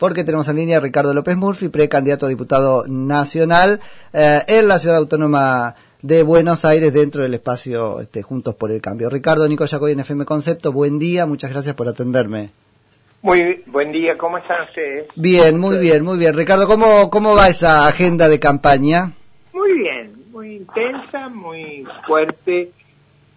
porque 0.00 0.24
tenemos 0.24 0.48
en 0.48 0.56
línea 0.56 0.78
a 0.78 0.80
Ricardo 0.80 1.12
López 1.12 1.36
Murphy, 1.36 1.68
precandidato 1.68 2.24
a 2.24 2.30
diputado 2.30 2.84
nacional 2.88 3.80
eh, 4.14 4.40
en 4.48 4.66
la 4.66 4.78
ciudad 4.78 4.96
autónoma 4.96 5.76
de 6.00 6.22
Buenos 6.22 6.64
Aires 6.64 6.94
dentro 6.94 7.22
del 7.22 7.34
espacio 7.34 8.00
este, 8.00 8.22
Juntos 8.22 8.54
por 8.54 8.72
el 8.72 8.80
Cambio. 8.80 9.10
Ricardo 9.10 9.46
Nico 9.46 9.66
Yacoy 9.66 9.92
en 9.92 10.00
FM 10.00 10.24
Concepto, 10.24 10.72
buen 10.72 10.98
día, 10.98 11.26
muchas 11.26 11.50
gracias 11.50 11.74
por 11.74 11.86
atenderme. 11.86 12.48
Muy 13.20 13.62
buen 13.66 13.92
día, 13.92 14.16
¿cómo 14.16 14.38
están 14.38 14.66
ustedes? 14.68 15.06
Bien, 15.16 15.58
muy 15.60 15.76
bien, 15.76 16.02
muy 16.02 16.16
bien. 16.16 16.34
Ricardo, 16.34 16.66
¿cómo, 16.66 17.10
cómo 17.10 17.36
va 17.36 17.50
esa 17.50 17.86
agenda 17.86 18.30
de 18.30 18.40
campaña? 18.40 19.12
Muy 19.52 19.74
bien, 19.74 20.14
muy 20.32 20.56
intensa, 20.56 21.28
muy 21.28 21.86
fuerte. 22.06 22.70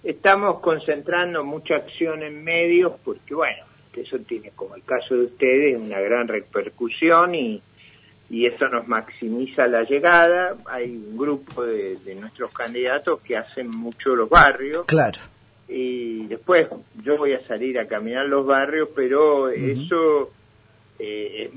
Estamos 0.02 0.62
concentrando 0.62 1.44
mucha 1.44 1.76
acción 1.76 2.24
en 2.24 2.42
medios 2.42 2.94
porque, 3.04 3.36
bueno, 3.36 3.66
eso 4.02 4.18
tiene, 4.20 4.52
como 4.56 4.76
el 4.76 4.84
caso 4.84 5.16
de 5.16 5.26
ustedes, 5.26 5.80
una 5.80 6.00
gran 6.00 6.28
repercusión 6.28 7.36
y, 7.36 7.62
y 8.30 8.46
eso 8.46 8.68
nos 8.68 8.88
maximiza 8.88 9.68
la 9.68 9.84
llegada. 9.84 10.56
Hay 10.66 10.90
un 10.90 11.18
grupo 11.18 11.64
de, 11.64 12.16
nuestros 12.20 12.52
candidatos 12.52 13.22
que 13.22 13.38
hacen 13.38 13.70
mucho 13.70 14.16
los 14.16 14.30
barrios. 14.30 14.86
Claro. 14.88 15.20
Y 15.68 16.28
después 16.28 16.68
yo 17.04 17.18
voy 17.18 17.34
a 17.34 17.46
salir 17.48 17.80
a 17.80 17.88
caminar 17.88 18.26
los 18.26 18.46
barrios, 18.46 18.90
pero 18.96 19.50
eso, 19.50 20.32
eh, 21.00 21.50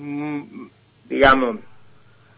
digamos, 1.08 1.56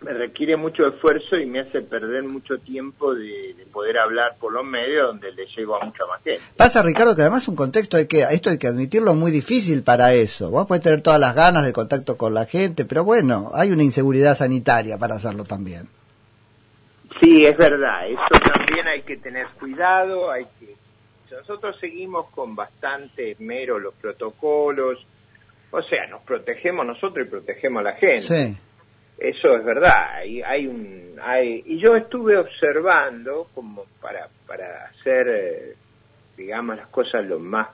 me 0.01 0.13
requiere 0.13 0.57
mucho 0.57 0.87
esfuerzo 0.87 1.37
y 1.37 1.47
me 1.47 1.61
hace 1.61 1.83
perder 1.83 2.23
mucho 2.23 2.59
tiempo 2.59 3.15
de, 3.15 3.57
poder 3.73 3.99
hablar 3.99 4.37
por 4.39 4.53
los 4.53 4.65
medios 4.65 5.09
donde 5.09 5.33
le 5.33 5.47
llego 5.47 5.77
a 5.77 5.85
mucha 5.85 6.07
más 6.07 6.23
gente. 6.23 6.41
Pasa, 6.57 6.83
Ricardo, 6.83 7.17
que 7.17 7.23
además 7.23 7.49
un 7.49 7.57
contexto, 7.57 7.97
hay 7.97 8.07
que, 8.07 8.21
esto 8.31 8.51
hay 8.51 8.59
que 8.59 8.69
admitirlo, 8.69 9.15
muy 9.15 9.31
difícil 9.31 9.83
para 9.83 10.15
eso. 10.15 10.51
Vos 10.51 10.67
podés 10.67 10.83
tener 10.83 11.01
todas 11.01 11.21
las 11.21 11.35
ganas 11.35 11.65
de 11.65 11.73
contacto 11.73 12.17
con 12.17 12.33
la 12.33 12.47
gente, 12.47 12.85
pero 12.85 13.05
bueno, 13.05 13.51
hay 13.53 13.73
una 13.73 13.83
inseguridad 13.83 14.37
sanitaria 14.37 14.99
para 14.99 15.17
hacerlo 15.17 15.45
también. 15.45 15.89
Sí, 17.21 17.45
es 17.45 17.57
verdad, 17.57 18.09
eso 18.09 18.21
también 18.53 18.87
hay 18.87 19.03
que 19.03 19.17
tener 19.17 19.49
cuidado, 19.59 20.31
hay 20.31 20.47
que... 20.61 20.77
Nosotros 21.31 21.77
seguimos 21.81 22.31
con 22.31 22.55
bastante 22.55 23.37
mero 23.41 23.79
los 23.79 23.95
protocolos, 23.95 25.05
o 25.71 25.83
sea, 25.83 26.07
nos 26.07 26.23
protegemos 26.23 26.87
nosotros 26.87 27.27
y 27.27 27.31
protegemos 27.31 27.81
a 27.81 27.83
la 27.83 27.93
gente. 27.95 28.21
Sí 28.21 28.59
eso 29.19 29.57
es 29.57 29.65
verdad, 29.65 30.15
hay, 30.15 30.43
hay 30.43 30.67
un, 30.67 31.17
hay, 31.21 31.63
y 31.67 31.79
yo 31.79 31.97
estuve 31.97 32.37
observando 32.37 33.49
como 33.55 33.85
para, 34.01 34.29
para 34.47 34.87
hacer, 34.87 35.29
eh, 35.29 35.75
digamos, 36.37 36.77
las 36.77 36.87
cosas 36.89 37.25
lo 37.27 37.41
más 37.41 37.69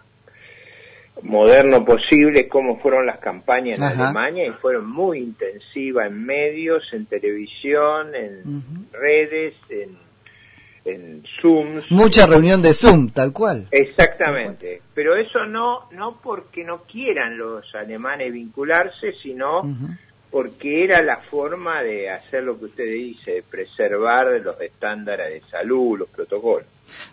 moderno 1.22 1.84
posible, 1.84 2.48
cómo 2.48 2.78
fueron 2.80 3.06
las 3.06 3.18
campañas 3.18 3.78
en 3.78 3.84
Alemania 3.84 4.46
y 4.46 4.52
fueron 4.52 4.90
muy 4.90 5.18
intensivas 5.18 6.08
en 6.08 6.24
medios, 6.24 6.82
en 6.92 7.06
televisión, 7.06 8.14
en 8.14 8.88
redes, 8.92 9.54
en, 9.68 9.96
en 10.84 11.22
Zooms. 11.40 11.90
Mucha 11.90 12.26
reunión 12.26 12.62
de 12.62 12.74
Zoom, 12.74 13.10
tal 13.10 13.32
cual. 13.32 13.68
Exactamente, 13.70 14.82
pero 14.92 15.14
eso 15.14 15.46
no, 15.46 15.88
no 15.92 16.20
porque 16.22 16.64
no 16.64 16.82
quieran 16.82 17.38
los 17.38 17.72
alemanes 17.74 18.32
vincularse, 18.32 19.12
sino 19.22 19.62
porque 20.34 20.82
era 20.82 21.00
la 21.00 21.18
forma 21.18 21.80
de 21.84 22.10
hacer 22.10 22.42
lo 22.42 22.58
que 22.58 22.64
usted 22.64 22.90
dice, 22.90 23.34
de 23.34 23.42
preservar 23.44 24.26
los 24.42 24.60
estándares 24.60 25.32
de 25.32 25.48
salud, 25.48 26.00
los 26.00 26.08
protocolos. 26.08 26.66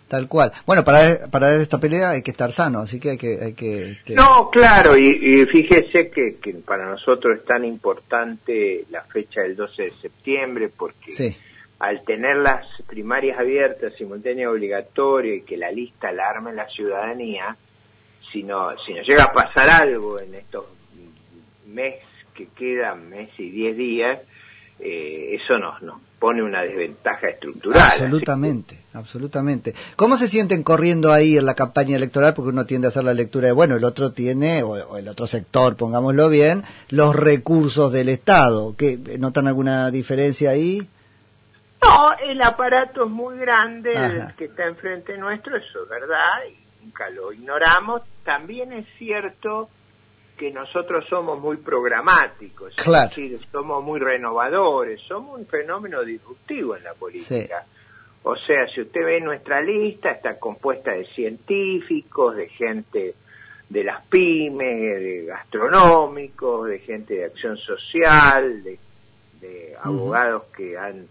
Tal 0.08 0.26
cual. 0.26 0.50
Bueno, 0.66 0.82
para, 0.82 1.30
para 1.30 1.54
esta 1.54 1.78
pelea 1.78 2.10
hay 2.10 2.22
que 2.22 2.32
estar 2.32 2.50
sano, 2.50 2.80
así 2.80 2.98
que 2.98 3.10
hay 3.10 3.18
que... 3.18 3.38
Hay 3.40 3.52
que 3.52 3.92
este, 3.92 4.14
No, 4.14 4.50
claro, 4.50 4.96
y, 4.96 5.46
fíjese 5.46 6.10
que, 6.10 6.38
que, 6.42 6.52
para 6.54 6.84
nosotros 6.84 7.38
es 7.38 7.44
tan 7.44 7.64
importante 7.64 8.86
la 8.90 9.04
fecha 9.04 9.42
del 9.42 9.54
12 9.54 9.82
de 9.84 9.92
septiembre, 10.02 10.68
porque 10.76 11.36
al 11.78 12.02
tener 12.02 12.38
las 12.38 12.66
primarias 12.88 13.38
abiertas, 13.38 13.92
simultáneas 13.96 14.50
obligatorias, 14.50 15.36
y 15.36 15.42
que 15.42 15.56
la 15.56 15.70
lista 15.70 16.10
la 16.10 16.28
arme 16.28 16.52
la 16.54 16.66
ciudadanía, 16.66 17.56
si, 18.32 18.42
no, 18.42 18.70
si 18.84 18.94
nos 18.94 19.06
llega 19.06 19.26
a 19.26 19.32
pasar 19.32 19.70
algo 19.70 20.18
en 20.18 20.34
estos 20.34 20.64
meses 21.68 22.11
que 22.34 22.48
quedan 22.48 23.08
mes 23.08 23.30
y 23.38 23.50
diez 23.50 23.76
días, 23.76 24.20
eh, 24.78 25.38
eso 25.40 25.58
nos, 25.58 25.80
nos 25.82 26.00
pone 26.22 26.40
una 26.40 26.62
desventaja 26.62 27.28
estructural. 27.28 27.82
Absolutamente, 27.82 28.78
absolutamente. 28.92 29.74
¿Cómo 29.96 30.16
se 30.16 30.28
sienten 30.28 30.62
corriendo 30.62 31.12
ahí 31.12 31.36
en 31.36 31.46
la 31.46 31.54
campaña 31.54 31.96
electoral? 31.96 32.32
Porque 32.32 32.50
uno 32.50 32.64
tiende 32.64 32.86
a 32.86 32.90
hacer 32.90 33.02
la 33.02 33.12
lectura 33.12 33.46
de, 33.46 33.52
bueno, 33.52 33.74
el 33.74 33.82
otro 33.82 34.12
tiene, 34.12 34.62
o, 34.62 34.96
el 34.96 35.08
otro 35.08 35.26
sector, 35.26 35.76
pongámoslo 35.76 36.28
bien, 36.28 36.62
los 36.90 37.16
recursos 37.16 37.92
del 37.92 38.08
Estado. 38.08 38.76
¿Qué, 38.76 38.98
¿Notan 39.18 39.48
alguna 39.48 39.90
diferencia 39.90 40.50
ahí? 40.50 40.88
No, 41.82 42.12
el 42.24 42.40
aparato 42.40 43.06
es 43.06 43.10
muy 43.10 43.38
grande, 43.38 43.92
el 43.92 44.36
que 44.36 44.44
está 44.44 44.66
enfrente 44.66 45.18
nuestro, 45.18 45.56
eso 45.56 45.82
es 45.82 45.88
verdad, 45.88 46.44
y 46.48 46.84
nunca 46.84 47.10
lo 47.10 47.32
ignoramos. 47.32 48.02
También 48.24 48.72
es 48.72 48.86
cierto 48.98 49.68
que 50.42 50.50
nosotros 50.50 51.04
somos 51.08 51.38
muy 51.38 51.58
programáticos, 51.58 52.74
claro. 52.74 53.10
es 53.10 53.16
decir, 53.16 53.40
somos 53.52 53.80
muy 53.84 54.00
renovadores, 54.00 55.00
somos 55.06 55.38
un 55.38 55.46
fenómeno 55.46 56.02
disruptivo 56.02 56.74
en 56.74 56.82
la 56.82 56.94
política. 56.94 57.64
O 58.24 58.34
sea, 58.34 58.66
si 58.66 58.80
usted 58.80 59.04
ve 59.04 59.20
nuestra 59.20 59.60
lista, 59.60 60.10
está 60.10 60.40
compuesta 60.40 60.90
de 60.90 61.04
científicos, 61.14 62.34
de 62.34 62.48
gente 62.48 63.14
de 63.68 63.84
las 63.84 64.04
pymes, 64.06 65.00
de 65.00 65.26
gastronómicos, 65.26 66.66
de 66.66 66.80
gente 66.80 67.14
de 67.14 67.26
acción 67.26 67.56
social, 67.56 68.64
de, 68.64 68.78
abogados 69.80 70.46
que 70.56 70.76
han, 70.76 71.06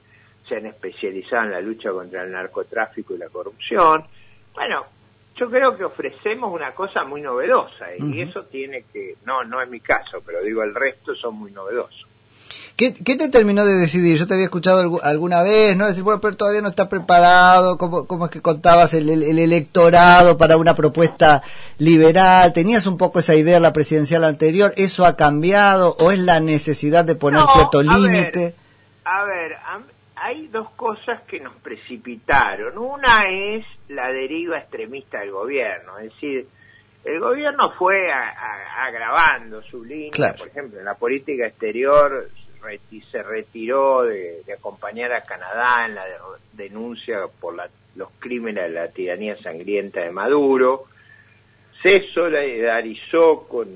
se 0.46 0.58
han 0.58 0.66
especializado 0.66 1.46
en 1.46 1.52
la 1.52 1.62
lucha 1.62 1.92
contra 1.92 2.24
el 2.24 2.34
narcotráfico 2.34 3.16
y 3.16 3.18
la 3.18 3.30
corrupción. 3.30 4.04
Bueno, 4.54 4.88
yo 5.42 5.50
creo 5.50 5.76
que 5.76 5.84
ofrecemos 5.84 6.54
una 6.54 6.72
cosa 6.76 7.04
muy 7.04 7.20
novedosa 7.20 7.88
y 7.98 8.22
eso 8.22 8.44
tiene 8.44 8.84
que, 8.94 9.16
no, 9.26 9.44
no 9.44 9.60
es 9.60 9.68
mi 9.68 9.80
caso, 9.80 10.22
pero 10.24 10.44
digo, 10.44 10.62
el 10.62 10.76
resto 10.76 11.16
son 11.16 11.34
muy 11.34 11.52
novedosos. 11.52 12.06
¿Qué, 12.76 12.92
te 12.92 13.30
terminó 13.30 13.66
de 13.66 13.74
decidir? 13.74 14.18
Yo 14.18 14.28
te 14.28 14.36
había 14.36 14.46
escuchado 14.46 15.00
alguna 15.02 15.42
vez, 15.42 15.76
¿no? 15.76 15.88
Decir, 15.88 16.04
bueno, 16.04 16.22
pero 16.22 16.38
todavía 16.38 16.62
no 16.62 16.68
está 16.68 16.90
preparado, 16.90 17.80
¿cómo, 17.80 18.06
cómo 18.06 18.26
es 18.26 18.32
que 18.32 18.42
contabas 18.42 18.94
el, 18.94 19.10
electorado 19.10 20.38
para 20.38 20.58
una 20.58 20.76
propuesta 20.76 21.42
liberal? 21.80 22.54
¿Tenías 22.54 22.86
un 22.86 22.98
poco 22.98 23.18
esa 23.18 23.34
idea 23.34 23.60
la 23.60 23.74
presidencial 23.74 24.24
anterior? 24.24 24.72
¿Eso 24.78 25.08
ha 25.08 25.16
cambiado 25.16 25.96
o 25.98 26.12
es 26.12 26.20
la 26.20 26.40
necesidad 26.40 27.04
de 27.04 27.16
poner 27.16 27.42
cierto 27.52 27.82
límite? 27.82 28.54
A 29.06 29.26
ver, 29.26 29.54
a, 29.54 29.82
hay 30.24 30.48
dos 30.48 30.70
cosas 30.76 31.22
que 31.24 31.40
nos 31.40 31.56
precipitaron. 31.56 32.78
Una 32.78 33.28
es 33.28 33.66
la 33.92 34.12
deriva 34.12 34.58
extremista 34.58 35.20
del 35.20 35.32
gobierno, 35.32 35.98
es 36.00 36.12
decir, 36.14 36.48
el 37.04 37.20
gobierno 37.20 37.72
fue 37.72 38.12
agravando 38.12 39.62
su 39.64 39.84
línea, 39.84 40.34
por 40.38 40.48
ejemplo, 40.48 40.80
en 40.80 40.86
la 40.86 40.96
política 40.96 41.48
exterior 41.48 42.30
se 43.12 43.24
retiró 43.24 44.04
de, 44.04 44.44
acompañar 44.56 45.12
a 45.14 45.24
Canadá 45.24 45.86
en 45.86 45.96
la 45.96 46.06
denuncia 46.54 47.22
por 47.40 47.56
los 47.96 48.10
crímenes 48.20 48.66
de 48.66 48.70
la 48.70 48.88
tiranía 48.90 49.36
sangrienta 49.42 50.02
de 50.02 50.12
Maduro, 50.12 50.86
se 51.82 52.08
solidarizó 52.14 53.48
con 53.48 53.68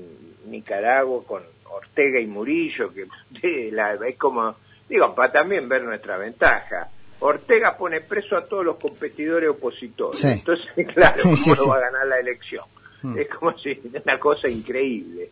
Nicaragua, 0.46 1.24
con 1.26 1.42
Ortega 1.64 2.20
y 2.20 2.26
Murillo, 2.26 2.92
que 2.94 3.08
es 4.08 4.16
como 4.16 4.54
digo, 4.88 5.14
para 5.14 5.32
también 5.32 5.68
ver 5.68 5.82
nuestra 5.82 6.16
ventaja. 6.16 6.88
Ortega 7.20 7.76
pone 7.76 8.00
preso 8.00 8.36
a 8.36 8.44
todos 8.44 8.64
los 8.64 8.76
competidores 8.76 9.50
opositores. 9.50 10.22
Entonces, 10.24 10.66
claro, 10.94 11.22
¿cómo 11.22 11.70
va 11.70 11.78
a 11.78 11.90
ganar 11.90 12.06
la 12.06 12.18
elección? 12.18 12.64
Mm. 13.02 13.18
Es 13.18 13.28
como 13.28 13.56
si 13.58 13.80
una 14.04 14.18
cosa 14.18 14.48
increíble. 14.48 15.30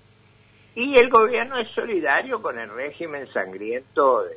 Y 0.75 0.97
el 0.97 1.09
gobierno 1.09 1.59
es 1.59 1.69
solidario 1.71 2.43
con 2.43 2.59
el 2.59 2.69
régimen 2.71 3.29
sangriento 3.33 4.25
de, 4.25 4.37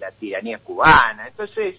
la, 0.00 0.10
tiranía 0.12 0.58
cubana. 0.58 1.28
Entonces, 1.28 1.76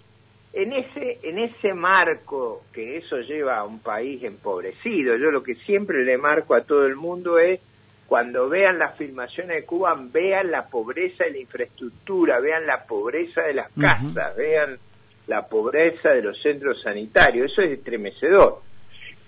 en 0.53 0.73
ese, 0.73 1.19
en 1.23 1.39
ese 1.39 1.73
marco 1.73 2.63
que 2.71 2.97
eso 2.97 3.17
lleva 3.17 3.57
a 3.57 3.63
un 3.63 3.79
país 3.79 4.23
empobrecido, 4.23 5.17
yo 5.17 5.31
lo 5.31 5.41
que 5.41 5.55
siempre 5.55 6.03
le 6.03 6.17
marco 6.17 6.53
a 6.53 6.61
todo 6.61 6.85
el 6.85 6.95
mundo 6.95 7.39
es 7.39 7.59
cuando 8.07 8.47
vean 8.47 8.79
las 8.79 8.97
filmaciones 8.97 9.57
de 9.57 9.65
Cuba, 9.65 9.95
vean 9.99 10.49
la 10.49 10.67
pobreza 10.67 11.25
de 11.25 11.31
la 11.31 11.37
infraestructura, 11.39 12.39
vean 12.39 12.65
la 12.65 12.85
pobreza 12.85 13.41
de 13.41 13.53
las 13.53 13.69
casas, 13.71 14.35
vean 14.35 14.79
la 15.27 15.45
pobreza 15.45 16.09
de 16.11 16.21
los 16.21 16.41
centros 16.41 16.81
sanitarios. 16.81 17.51
Eso 17.51 17.61
es 17.61 17.77
estremecedor. 17.77 18.61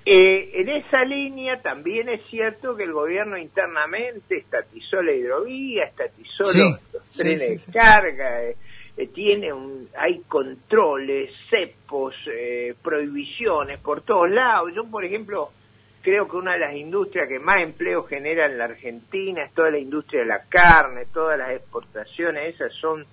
Eh, 0.05 0.61
en 0.61 0.69
esa 0.69 1.03
línea 1.03 1.61
también 1.61 2.07
es 2.07 2.21
cierto 2.29 2.75
que 2.75 2.83
el 2.83 2.93
gobierno 2.93 3.37
internamente 3.37 4.37
estatizó 4.37 5.03
la 5.03 5.11
hidrovía, 5.11 5.83
estatizó 5.83 6.45
los, 6.45 6.79
trenes 7.15 7.67
de 7.67 7.71
carga, 7.71 8.43
eh, 8.43 8.55
eh, 8.95 9.07
tiene 9.07 9.51
un, 9.51 9.89
hay 9.97 10.21
controles, 10.27 11.31
cepos, 11.49 12.15
prohibiciones 12.81 13.77
por 13.79 14.01
todos 14.01 14.29
lados. 14.29 14.71
Yo, 14.73 14.85
por 14.85 15.03
ejemplo, 15.03 15.51
creo 16.01 16.27
que 16.27 16.37
una 16.37 16.53
de 16.53 16.59
las 16.59 16.75
industrias 16.75 17.27
que 17.27 17.39
más 17.39 17.61
empleo 17.61 18.03
genera 18.03 18.45
en 18.45 18.57
la 18.57 18.65
Argentina 18.65 19.43
es 19.43 19.53
toda 19.53 19.71
la 19.71 19.79
industria 19.79 20.21
de 20.21 20.27
la 20.27 20.43
carne, 20.43 21.05
todas 21.13 21.37
las 21.37 21.51
exportaciones, 21.51 22.55
esas 22.55 22.73
son 22.73 23.05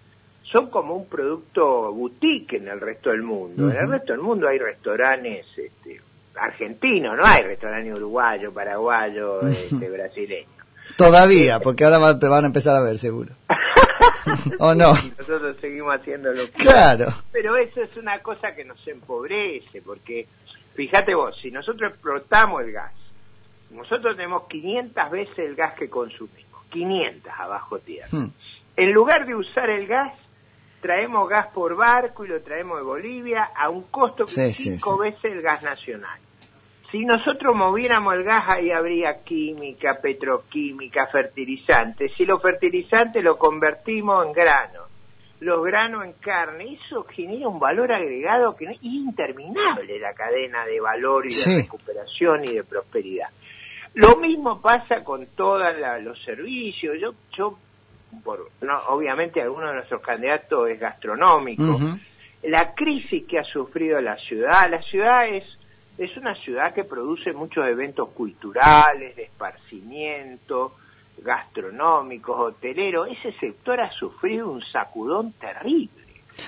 son 0.50 0.70
como 0.70 0.94
un 0.94 1.08
producto 1.08 1.92
boutique 1.92 2.56
en 2.56 2.68
el 2.68 2.80
resto 2.80 3.10
del 3.10 3.22
mundo. 3.22 3.68
En 3.70 3.76
el 3.76 3.90
resto 3.90 4.12
del 4.12 4.22
mundo 4.22 4.48
hay 4.48 4.58
restaurantes 4.58 5.46
este, 5.56 6.00
argentinos, 6.36 7.16
no 7.16 7.24
hay 7.24 7.42
restaurantes 7.42 7.94
uruguayos, 7.96 8.54
paraguayos, 8.54 9.44
este, 9.44 9.90
brasileños. 9.90 10.50
Todavía, 10.96 11.58
porque 11.58 11.84
ahora 11.84 12.18
te 12.18 12.28
van 12.28 12.44
a 12.44 12.46
empezar 12.46 12.76
a 12.76 12.80
ver 12.80 12.98
seguro. 12.98 13.34
¿O 14.58 14.74
no? 14.74 14.94
nosotros 15.18 15.56
seguimos 15.60 15.94
haciendo 15.94 16.32
lo 16.32 16.44
que... 16.44 16.52
Claro. 16.52 17.12
Pero 17.32 17.56
eso 17.56 17.82
es 17.82 17.96
una 17.96 18.20
cosa 18.20 18.54
que 18.54 18.64
nos 18.64 18.86
empobrece, 18.86 19.82
porque 19.82 20.26
fíjate 20.76 21.14
vos, 21.14 21.36
si 21.40 21.50
nosotros 21.50 21.90
explotamos 21.92 22.62
el 22.62 22.72
gas, 22.72 22.92
nosotros 23.70 24.16
tenemos 24.16 24.44
500 24.48 25.10
veces 25.10 25.38
el 25.38 25.56
gas 25.56 25.74
que 25.74 25.88
consumimos, 25.88 26.64
500 26.70 27.32
abajo 27.36 27.78
tierra. 27.80 28.08
Hmm. 28.10 28.30
En 28.76 28.92
lugar 28.92 29.26
de 29.26 29.34
usar 29.34 29.70
el 29.70 29.86
gas, 29.86 30.12
traemos 30.80 31.28
gas 31.28 31.48
por 31.48 31.74
barco 31.74 32.24
y 32.24 32.28
lo 32.28 32.42
traemos 32.42 32.78
de 32.78 32.84
Bolivia 32.84 33.50
a 33.56 33.70
un 33.70 33.84
costo 33.84 34.26
que 34.26 34.52
cinco 34.52 34.98
veces 34.98 35.24
el 35.24 35.42
gas 35.42 35.62
nacional. 35.62 36.20
Si 36.92 37.04
nosotros 37.04 37.56
moviéramos 37.56 38.14
el 38.14 38.22
gas, 38.22 38.44
ahí 38.46 38.70
habría 38.70 39.24
química, 39.24 39.98
petroquímica, 40.00 41.08
fertilizantes. 41.08 42.12
Si 42.16 42.24
los 42.24 42.40
fertilizantes 42.40 43.24
lo 43.24 43.36
convertimos 43.36 44.24
en 44.24 44.32
grano, 44.32 44.85
los 45.40 45.64
granos 45.64 46.04
en 46.04 46.12
carne, 46.14 46.78
eso 46.86 47.04
genera 47.04 47.48
un 47.48 47.58
valor 47.58 47.92
agregado 47.92 48.56
que 48.56 48.66
es 48.66 48.78
interminable 48.82 49.98
la 49.98 50.14
cadena 50.14 50.64
de 50.64 50.80
valor 50.80 51.26
y 51.26 51.34
de 51.34 51.62
recuperación 51.62 52.44
y 52.44 52.54
de 52.54 52.64
prosperidad. 52.64 53.28
Lo 53.94 54.16
mismo 54.16 54.60
pasa 54.60 55.02
con 55.04 55.26
todos 55.34 55.62
los 56.02 56.22
servicios. 56.22 56.96
Yo, 57.00 57.14
yo 57.36 57.58
por, 58.22 58.50
no, 58.60 58.78
obviamente 58.88 59.40
alguno 59.40 59.68
de 59.68 59.74
nuestros 59.74 60.02
candidatos 60.02 60.68
es 60.70 60.80
gastronómico. 60.80 61.78
La 62.42 62.74
crisis 62.74 63.24
que 63.26 63.38
ha 63.38 63.44
sufrido 63.44 64.00
la 64.00 64.16
ciudad, 64.18 64.70
la 64.70 64.82
ciudad 64.82 65.26
es, 65.28 65.44
es 65.98 66.16
una 66.16 66.34
ciudad 66.36 66.74
que 66.74 66.84
produce 66.84 67.32
muchos 67.32 67.66
eventos 67.66 68.10
culturales, 68.10 69.16
de 69.16 69.24
esparcimiento, 69.24 70.76
gastronómicos, 71.18 72.36
hoteleros. 72.38 73.08
Ese 73.08 73.32
sector 73.38 73.80
ha 73.80 73.90
sufrido 73.92 74.50
un 74.50 74.62
sacudón 74.62 75.32
terrible. 75.32 75.90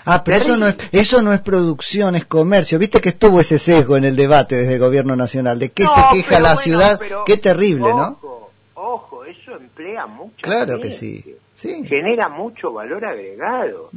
Ah, 0.05 0.23
pero 0.23 0.37
eso 0.37 0.57
no 0.57 0.67
es 0.67 0.77
eso 0.93 1.23
no 1.23 1.33
es 1.33 1.41
producción, 1.41 2.15
es 2.15 2.27
comercio. 2.27 2.79
Viste 2.79 3.01
que 3.01 3.09
estuvo 3.09 3.41
ese 3.41 3.59
sesgo 3.59 3.97
en 3.97 4.05
el 4.05 4.17
debate 4.17 4.57
desde 4.57 4.75
el 4.75 4.81
gobierno 4.81 5.17
nacional 5.17 5.59
de 5.59 5.71
qué 5.71 5.85
se 5.85 6.01
queja 6.13 6.41
la 6.41 6.57
ciudad, 6.57 7.01
qué 7.25 7.39
terrible, 7.39 7.89
¿no? 7.89 8.19
Ojo, 8.75 9.25
eso 9.25 9.57
emplea 9.57 10.07
mucho. 10.07 10.37
Claro 10.43 10.79
que 10.79 10.91
sí 10.91 11.25
genera 11.61 12.29
mucho 12.29 12.73
valor 12.73 13.05
agregado. 13.05 13.91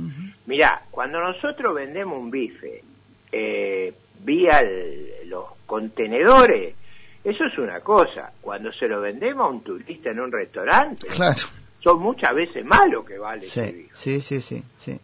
Mira, 0.46 0.84
cuando 0.90 1.20
nosotros 1.20 1.76
vendemos 1.76 2.18
un 2.18 2.32
bife 2.32 2.84
eh, 3.32 3.94
vía 4.20 4.64
los 5.26 5.46
contenedores, 5.66 6.76
eso 7.24 7.46
es 7.46 7.58
una 7.58 7.80
cosa. 7.82 8.32
Cuando 8.42 8.72
se 8.74 8.88
lo 8.88 9.02
vendemos 9.02 9.46
a 9.46 9.50
un 9.50 9.62
turista 9.62 10.10
en 10.10 10.20
un 10.20 10.32
restaurante, 10.32 11.08
son 11.80 12.00
muchas 12.00 12.34
veces 12.34 12.66
más 12.66 12.90
lo 12.90 13.04
que 13.04 13.18
vale 13.18 13.48
sí. 13.48 13.88
Sí, 13.94 14.22
sí, 14.22 14.42
sí, 14.42 14.64
sí. 14.78 15.00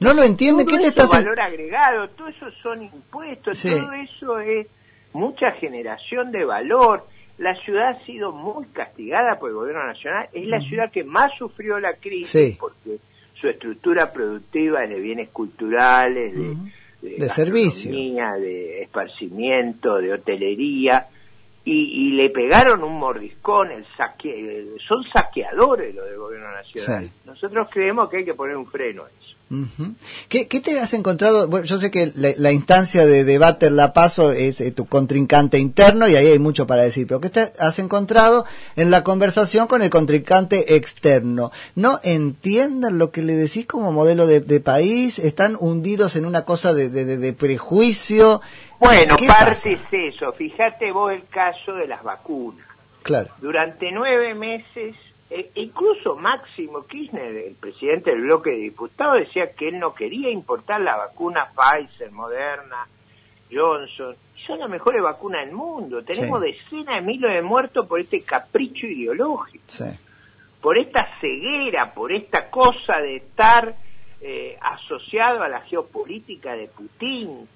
No 0.00 0.12
lo 0.12 0.22
entiende, 0.22 0.66
¿qué 0.66 0.78
te 0.78 0.88
estás 0.88 1.10
valor 1.10 1.40
agregado, 1.40 2.08
todo 2.10 2.28
eso 2.28 2.50
son 2.62 2.82
impuestos, 2.82 3.62
todo 3.62 3.92
eso 3.92 4.38
es 4.40 4.66
mucha 5.12 5.52
generación 5.52 6.32
de 6.32 6.44
valor. 6.44 7.06
La 7.38 7.54
ciudad 7.62 7.96
ha 7.96 8.04
sido 8.04 8.32
muy 8.32 8.66
castigada 8.66 9.38
por 9.38 9.48
el 9.50 9.56
gobierno 9.56 9.86
nacional, 9.86 10.28
es 10.32 10.46
la 10.46 10.60
ciudad 10.60 10.90
que 10.90 11.04
más 11.04 11.30
sufrió 11.38 11.80
la 11.80 11.94
crisis 11.94 12.56
porque 12.58 12.98
su 13.40 13.48
estructura 13.48 14.12
productiva 14.12 14.84
es 14.84 14.90
de 14.90 15.00
bienes 15.00 15.30
culturales, 15.30 16.34
de, 16.34 17.16
de, 17.16 17.28
servicio, 17.30 17.90
de 17.90 18.82
esparcimiento, 18.82 19.96
de 19.96 20.12
hotelería, 20.12 21.06
y, 21.64 22.12
le 22.12 22.30
pegaron 22.30 22.82
un 22.82 22.98
mordiscón, 22.98 23.70
el 23.70 23.86
saque, 23.96 24.66
son 24.88 25.04
saqueadores 25.12 25.94
los 25.94 26.06
del 26.06 26.16
gobierno 26.16 26.50
nacional. 26.52 27.10
Nosotros 27.24 27.68
creemos 27.70 28.08
que 28.08 28.18
hay 28.18 28.24
que 28.24 28.34
poner 28.34 28.56
un 28.56 28.66
freno 28.66 29.04
a 29.04 29.08
eso. 29.08 29.29
¿Qué, 30.28 30.44
te 30.44 30.78
has 30.78 30.94
encontrado? 30.94 31.48
Bueno, 31.48 31.66
yo 31.66 31.78
sé 31.78 31.90
que 31.90 32.12
la, 32.14 32.52
instancia 32.52 33.04
de 33.04 33.24
debate 33.24 33.66
en 33.66 33.74
La 33.74 33.92
Paso 33.92 34.30
es 34.30 34.60
eh, 34.60 34.70
tu 34.70 34.86
contrincante 34.86 35.58
interno 35.58 36.06
y 36.06 36.14
ahí 36.14 36.28
hay 36.28 36.38
mucho 36.38 36.68
para 36.68 36.82
decir, 36.82 37.08
pero 37.08 37.20
¿qué 37.20 37.30
te 37.30 37.52
has 37.58 37.80
encontrado 37.80 38.44
en 38.76 38.92
la 38.92 39.02
conversación 39.02 39.66
con 39.66 39.82
el 39.82 39.90
contrincante 39.90 40.76
externo? 40.76 41.50
¿No 41.74 41.98
entienden 42.04 42.98
lo 42.98 43.10
que 43.10 43.22
le 43.22 43.34
decís 43.34 43.66
como 43.66 43.90
modelo 43.90 44.28
de, 44.28 44.60
país? 44.60 45.18
¿Están 45.18 45.56
hundidos 45.58 46.14
en 46.14 46.26
una 46.26 46.44
cosa 46.44 46.72
de, 46.72 47.32
prejuicio? 47.36 48.40
Bueno, 48.78 49.16
parte 49.26 49.72
es 49.72 49.80
eso. 50.14 50.32
Fíjate 50.32 50.92
vos 50.92 51.10
el 51.10 51.26
caso 51.26 51.72
de 51.72 51.88
las 51.88 52.04
vacunas. 52.04 52.66
Claro. 53.02 53.30
Durante 53.40 53.90
nueve 53.90 54.34
meses 54.34 54.94
e 55.30 55.52
incluso 55.54 56.16
Máximo 56.16 56.84
Kirchner, 56.86 57.36
el 57.36 57.54
presidente 57.54 58.10
del 58.10 58.22
bloque 58.22 58.50
de 58.50 58.56
diputados, 58.56 59.20
decía 59.20 59.52
que 59.52 59.68
él 59.68 59.78
no 59.78 59.94
quería 59.94 60.28
importar 60.28 60.80
la 60.80 60.96
vacuna 60.96 61.52
Pfizer, 61.54 62.10
Moderna, 62.10 62.88
Johnson. 63.50 64.16
Son 64.44 64.58
las 64.58 64.68
mejores 64.68 65.00
vacunas 65.02 65.46
del 65.46 65.54
mundo. 65.54 66.02
Tenemos 66.02 66.40
decenas 66.40 66.96
de 66.96 67.02
miles 67.02 67.32
de 67.32 67.42
muertos 67.42 67.86
por 67.86 68.00
este 68.00 68.24
capricho 68.24 68.86
ideológico. 68.86 69.64
Por 70.60 70.76
esta 70.76 71.08
ceguera, 71.20 71.94
por 71.94 72.10
esta 72.12 72.50
cosa 72.50 72.98
de 73.00 73.16
estar 73.16 73.76
eh, 74.20 74.58
asociado 74.60 75.42
a 75.42 75.48
la 75.48 75.60
geopolítica 75.60 76.54
de 76.54 76.66
Putin. 76.66 77.48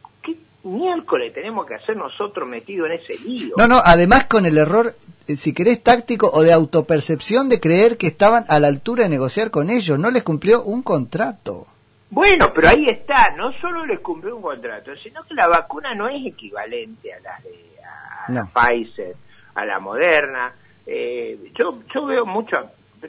¿Qué 0.65 0.69
miércoles 0.71 1.35
tenemos 1.35 1.67
que 1.67 1.75
hacer 1.75 1.95
nosotros 1.95 2.49
metidos 2.49 2.89
en 2.89 2.95
ese 2.95 3.19
lío? 3.23 3.55
No, 3.59 3.69
no, 3.69 3.83
además 3.85 4.25
con 4.25 4.47
el 4.47 4.57
error 4.57 4.95
eh, 5.27 5.37
si 5.37 5.53
querés, 5.53 5.83
táctico 5.83 6.31
o 6.33 6.43
de 6.43 6.53
autopercepción 6.53 7.51
de 7.51 7.61
creer 7.61 7.97
que 7.99 8.07
estaban 8.07 8.45
a 8.49 8.59
la 8.61 8.69
altura 8.69 9.05
de 9.05 9.11
negociar 9.11 9.51
con 9.51 9.69
ellos. 9.69 9.99
No 9.99 10.11
les 10.11 10.23
cumplió 10.23 10.63
un 10.63 10.83
contrato. 10.83 11.67
Bueno, 12.11 12.53
pero 12.55 12.69
ahí 12.69 12.87
está. 12.87 13.31
No 13.37 13.53
solo 13.61 13.85
les 13.85 14.01
cumplió 14.01 14.37
un 14.37 14.43
contrato, 14.43 14.95
sino 14.97 15.23
que 15.25 15.35
la 15.35 15.49
vacuna 15.49 15.95
no 15.95 16.09
es 16.09 16.25
equivalente 16.27 17.13
a 17.13 17.21
las 17.21 17.43
de 17.43 18.39
a 18.39 18.47
Pfizer, 18.47 19.17
a 19.55 19.65
la 19.67 19.81
Moderna. 19.81 20.55
Eh, 20.87 21.39
yo, 21.59 21.81
yo 21.95 22.07
veo 22.07 22.25
mucho, 22.25 22.57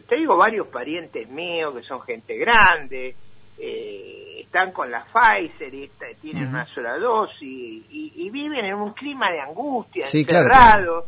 te 0.08 0.16
digo, 0.18 0.36
varios 0.36 0.68
parientes 0.68 1.30
míos 1.30 1.74
que 1.76 1.84
son 1.84 2.02
gente 2.02 2.36
grande, 2.38 3.16
eh, 3.58 4.35
están 4.56 4.72
con 4.72 4.90
la 4.90 5.04
Pfizer 5.04 5.74
y 5.74 5.92
tienen 6.22 6.48
una 6.48 6.66
sola 6.68 6.98
dosis 6.98 7.84
y, 7.90 8.30
viven 8.30 8.64
en 8.64 8.76
un 8.76 8.94
clima 8.94 9.30
de 9.30 9.42
angustia, 9.42 10.08
sí, 10.08 10.22
encerrados. 10.22 11.06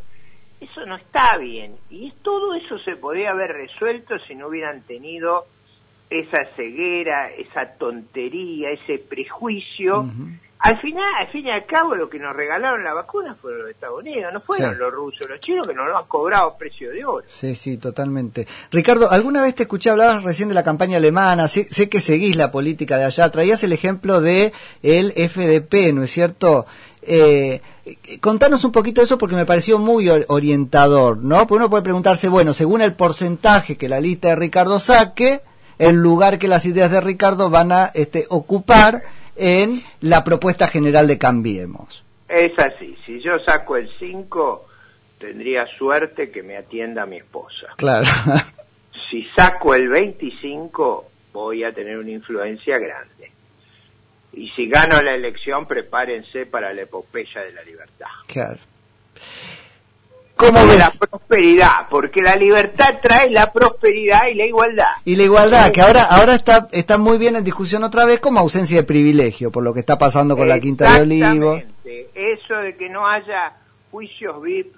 Eso 0.59 0.85
no 0.85 0.97
está 0.97 1.37
bien. 1.37 1.77
Y 1.89 2.11
todo 2.21 2.53
eso 2.55 2.77
se 2.79 2.97
podría 2.97 3.31
haber 3.31 3.51
resuelto 3.53 4.19
si 4.27 4.35
no 4.35 4.47
hubieran 4.47 4.81
tenido 4.81 5.45
esa 6.09 6.43
ceguera, 6.57 7.29
esa 7.29 7.77
tontería, 7.77 8.71
ese 8.71 8.97
prejuicio. 8.97 10.05
Al 10.59 10.81
final, 10.81 11.05
al 11.19 11.27
fin 11.27 11.45
y 11.45 11.51
al 11.51 11.65
cabo, 11.65 11.93
lo 11.93 12.09
que 12.09 12.17
nos 12.17 12.35
regalaron 12.35 12.83
la 12.83 12.93
vacuna 12.93 13.35
fueron 13.39 13.61
los 13.61 13.69
Estados 13.69 13.99
Unidos, 13.99 14.33
no 14.33 14.39
fueron 14.39 14.77
los 14.77 14.91
rusos, 14.91 15.29
los 15.29 15.39
chinos 15.39 15.67
que 15.67 15.73
nos 15.73 15.87
lo 15.87 15.97
han 15.97 16.05
cobrado 16.05 16.47
a 16.47 16.57
precio 16.57 16.89
de 16.89 17.05
oro. 17.05 17.25
Sí, 17.27 17.53
sí, 17.53 17.77
totalmente. 17.77 18.47
Ricardo, 18.71 19.11
¿alguna 19.11 19.43
vez 19.43 19.53
te 19.53 19.63
escuché, 19.63 19.91
hablabas 19.91 20.23
recién 20.23 20.49
de 20.49 20.55
la 20.55 20.63
campaña 20.63 20.97
alemana, 20.97 21.47
sé, 21.47 21.67
sé 21.69 21.89
que 21.89 22.01
seguís 22.01 22.35
la 22.35 22.51
política 22.51 22.97
de 22.97 23.05
allá, 23.05 23.29
traías 23.29 23.61
el 23.63 23.71
ejemplo 23.71 24.19
de 24.19 24.51
el 24.81 25.11
FDP, 25.11 25.93
¿no 25.93 26.03
es 26.03 26.11
cierto? 26.11 26.65
Eh, 27.03 27.61
contanos 28.19 28.65
un 28.65 28.71
poquito 28.71 29.01
de 29.01 29.05
eso 29.05 29.17
porque 29.17 29.35
me 29.35 29.45
pareció 29.45 29.79
muy 29.79 30.09
orientador, 30.09 31.17
¿no? 31.19 31.47
Porque 31.47 31.53
uno 31.53 31.69
puede 31.69 31.83
preguntarse, 31.83 32.29
bueno, 32.29 32.53
según 32.53 32.81
el 32.81 32.93
porcentaje 32.93 33.77
que 33.77 33.87
la 33.87 33.99
lista 33.99 34.29
de 34.29 34.35
Ricardo 34.35 34.79
saque, 34.79 35.41
el 35.77 35.95
lugar 35.95 36.39
que 36.39 36.47
las 36.47 36.65
ideas 36.65 36.91
de 36.91 36.99
Ricardo 36.99 37.49
van 37.49 37.71
a 37.71 37.91
este, 37.93 38.25
ocupar 38.29 39.03
en 39.37 39.81
la 40.01 40.23
propuesta 40.23 40.67
general 40.67 41.07
de 41.07 41.17
Cambiemos. 41.17 42.03
Es 42.27 42.51
así, 42.57 42.97
si 43.05 43.21
yo 43.21 43.39
saco 43.45 43.77
el 43.77 43.89
5, 43.99 44.67
tendría 45.19 45.65
suerte 45.77 46.29
que 46.31 46.43
me 46.43 46.57
atienda 46.57 47.05
mi 47.05 47.17
esposa. 47.17 47.67
Claro. 47.77 48.07
si 49.09 49.25
saco 49.35 49.73
el 49.73 49.87
25, 49.87 51.05
voy 51.31 51.63
a 51.63 51.71
tener 51.71 51.97
una 51.97 52.11
influencia 52.11 52.77
grande 52.77 53.31
y 54.37 54.49
si 54.49 54.69
gano 54.69 55.01
la 55.01 55.15
elección, 55.15 55.65
prepárense 55.65 56.45
para 56.45 56.71
la 56.71 56.83
epopeya 56.83 57.41
de 57.41 57.53
la 57.53 57.63
libertad. 57.63 58.05
Claro. 58.27 58.59
¿Cómo 60.37 60.65
de 60.65 60.77
la 60.77 60.91
prosperidad, 60.91 61.89
porque 61.89 62.21
la 62.21 62.35
libertad 62.35 62.99
trae 63.01 63.29
la 63.29 63.51
prosperidad 63.51 64.27
y 64.31 64.35
la 64.35 64.45
igualdad. 64.45 64.91
Y 65.03 65.15
la 65.15 65.23
igualdad, 65.23 65.71
que 65.71 65.81
ahora 65.81 66.03
ahora 66.03 66.35
está 66.35 66.67
está 66.71 66.97
muy 66.97 67.17
bien 67.17 67.35
en 67.35 67.43
discusión 67.43 67.83
otra 67.83 68.05
vez 68.05 68.19
como 68.19 68.39
ausencia 68.39 68.77
de 68.77 68.83
privilegio, 68.83 69.51
por 69.51 69.63
lo 69.63 69.73
que 69.73 69.79
está 69.79 69.97
pasando 69.97 70.37
con 70.37 70.47
la 70.47 70.59
Quinta 70.59 70.93
de 70.93 71.01
Olivos. 71.01 71.63
Eso 72.13 72.55
de 72.55 72.75
que 72.75 72.89
no 72.89 73.07
haya 73.07 73.53
juicios 73.91 74.41
VIP 74.41 74.75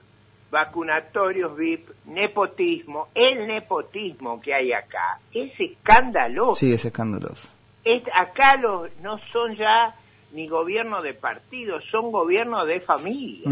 vacunatorios 0.52 1.56
VIP, 1.56 1.90
nepotismo, 2.06 3.10
el 3.14 3.48
nepotismo 3.48 4.42
que 4.42 4.54
hay 4.54 4.74
acá, 4.74 5.20
es 5.34 5.52
escandaloso. 5.60 6.56
Sí, 6.56 6.74
es 6.74 6.86
escandaloso. 6.86 7.50
Es, 7.84 8.04
acá 8.14 8.58
los, 8.58 8.90
no 9.02 9.20
son 9.32 9.56
ya 9.56 9.96
ni 10.32 10.48
gobierno 10.48 11.02
de 11.02 11.14
partido, 11.14 11.80
son 11.92 12.12
gobiernos 12.12 12.68
de 12.68 12.82
familia. 12.82 13.50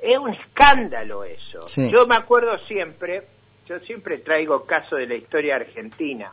Es 0.00 0.18
un 0.18 0.34
escándalo 0.34 1.24
eso. 1.24 1.60
Yo 1.90 2.06
me 2.06 2.16
acuerdo 2.16 2.58
siempre, 2.66 3.22
yo 3.66 3.78
siempre 3.80 4.18
traigo 4.18 4.64
caso 4.64 4.96
de 4.96 5.06
la 5.06 5.14
historia 5.14 5.56
argentina. 5.56 6.32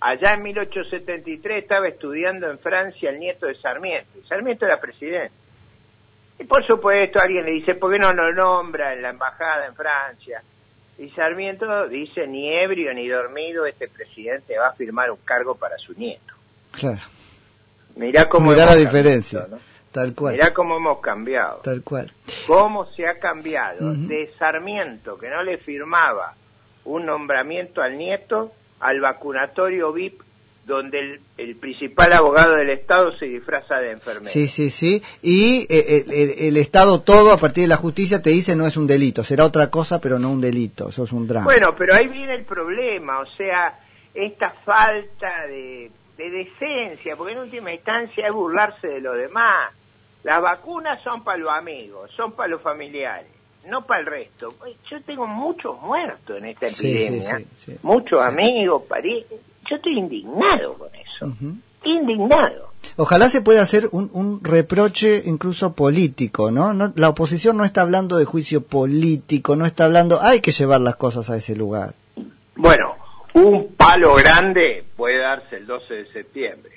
Allá 0.00 0.34
en 0.34 0.42
1873 0.42 1.62
estaba 1.62 1.88
estudiando 1.88 2.50
en 2.50 2.58
Francia 2.58 3.10
el 3.10 3.18
nieto 3.18 3.46
de 3.46 3.54
Sarmiento. 3.56 4.10
Sarmiento 4.26 4.64
era 4.64 4.80
presidente. 4.80 5.34
Y 6.38 6.44
por 6.44 6.66
supuesto 6.66 7.20
alguien 7.20 7.44
le 7.44 7.52
dice, 7.52 7.74
¿por 7.74 7.92
qué 7.92 7.98
no 7.98 8.14
lo 8.14 8.32
nombra 8.32 8.94
en 8.94 9.02
la 9.02 9.10
embajada 9.10 9.66
en 9.66 9.74
Francia? 9.74 10.42
Y 10.96 11.10
Sarmiento 11.10 11.86
dice, 11.88 12.26
ni 12.26 12.50
ebrio 12.50 12.94
ni 12.94 13.08
dormido, 13.08 13.66
este 13.66 13.88
presidente 13.88 14.58
va 14.58 14.68
a 14.68 14.72
firmar 14.72 15.10
un 15.10 15.18
cargo 15.18 15.54
para 15.54 15.76
su 15.76 15.92
nieto. 15.94 16.34
Claro. 16.72 17.00
Mirá 17.96 18.28
cómo 18.28 18.50
Mirá 18.50 18.66
la 18.66 18.76
diferencia. 18.76 19.46
Tal 19.92 20.14
cual. 20.14 20.34
Mirá 20.34 20.54
cómo 20.54 20.76
hemos 20.76 21.00
cambiado. 21.00 21.60
Tal 21.64 21.82
cual. 21.82 22.12
Cómo 22.46 22.86
se 22.92 23.06
ha 23.06 23.18
cambiado 23.18 23.92
de 23.92 24.32
Sarmiento, 24.38 25.18
que 25.18 25.28
no 25.28 25.42
le 25.42 25.58
firmaba 25.58 26.36
un 26.84 27.06
nombramiento 27.06 27.82
al 27.82 27.98
nieto, 27.98 28.52
al 28.78 29.00
vacunatorio 29.00 29.92
VIP 29.92 30.22
donde 30.70 31.20
el, 31.36 31.56
principal 31.56 32.12
abogado 32.12 32.54
del 32.54 32.70
Estado 32.70 33.16
se 33.18 33.26
disfraza 33.26 33.78
de 33.80 33.92
enfermero. 33.92 34.30
Sí, 34.30 34.46
sí, 34.46 34.70
sí. 34.70 35.02
Y 35.20 35.66
eh, 35.68 36.04
el, 36.38 36.56
Estado 36.56 37.00
todo, 37.00 37.32
a 37.32 37.38
partir 37.38 37.64
de 37.64 37.68
la 37.68 37.76
justicia, 37.76 38.22
te 38.22 38.30
dice 38.30 38.54
no 38.54 38.66
es 38.66 38.76
un 38.76 38.86
delito, 38.86 39.24
será 39.24 39.44
otra 39.44 39.68
cosa, 39.68 40.00
pero 40.00 40.18
no 40.18 40.30
un 40.30 40.40
delito, 40.40 40.90
eso 40.90 41.04
es 41.04 41.12
un 41.12 41.26
drama. 41.26 41.44
Bueno, 41.44 41.74
pero 41.76 41.94
ahí 41.94 42.06
viene 42.06 42.34
el 42.34 42.44
problema, 42.44 43.20
o 43.20 43.26
sea, 43.36 43.80
esta 44.14 44.50
falta 44.64 45.46
de, 45.48 45.90
de 46.20 46.30
decencia, 46.30 47.16
porque 47.16 47.32
en 47.32 47.40
última 47.40 47.72
instancia 47.72 48.26
es 48.26 48.32
burlarse 48.32 48.86
de 48.86 49.00
lo 49.00 49.14
demás. 49.14 49.70
Las 50.22 50.40
vacunas 50.40 51.02
son 51.02 51.24
para 51.24 51.38
los 51.38 51.50
amigos, 51.50 52.10
son 52.16 52.32
para 52.32 52.48
los 52.48 52.60
familiares, 52.60 53.30
no 53.66 53.86
para 53.86 54.00
el 54.00 54.06
resto. 54.06 54.54
Yo 54.90 55.02
tengo 55.02 55.26
muchos 55.26 55.80
muertos 55.80 56.38
en 56.38 56.46
esta 56.46 56.68
epidemia, 56.68 57.40
muchos 57.82 58.20
amigos, 58.20 58.82
parientes 58.82 59.40
yo 59.70 59.76
estoy 59.76 59.98
indignado 59.98 60.74
con 60.74 60.88
eso. 60.94 61.32
Indignado. 61.84 62.70
Ojalá 62.96 63.30
se 63.30 63.40
pueda 63.40 63.62
hacer 63.62 63.88
un, 63.92 64.40
reproche 64.42 65.22
incluso 65.24 65.74
político, 65.74 66.50
¿no? 66.50 66.92
La 66.96 67.08
oposición 67.08 67.56
no 67.56 67.64
está 67.64 67.82
hablando 67.82 68.18
de 68.18 68.24
juicio 68.24 68.62
político, 68.62 69.54
no 69.54 69.64
está 69.64 69.84
hablando, 69.84 70.20
hay 70.20 70.40
que 70.40 70.50
llevar 70.50 70.80
las 70.80 70.96
cosas 70.96 71.30
a 71.30 71.36
ese 71.36 71.54
lugar. 71.54 71.94
Bueno, 72.56 72.96
un 73.40 73.74
palo 73.74 74.14
grande 74.14 74.84
puede 74.96 75.18
darse 75.18 75.56
el 75.56 75.66
12 75.66 75.94
de 75.94 76.12
septiembre. 76.12 76.72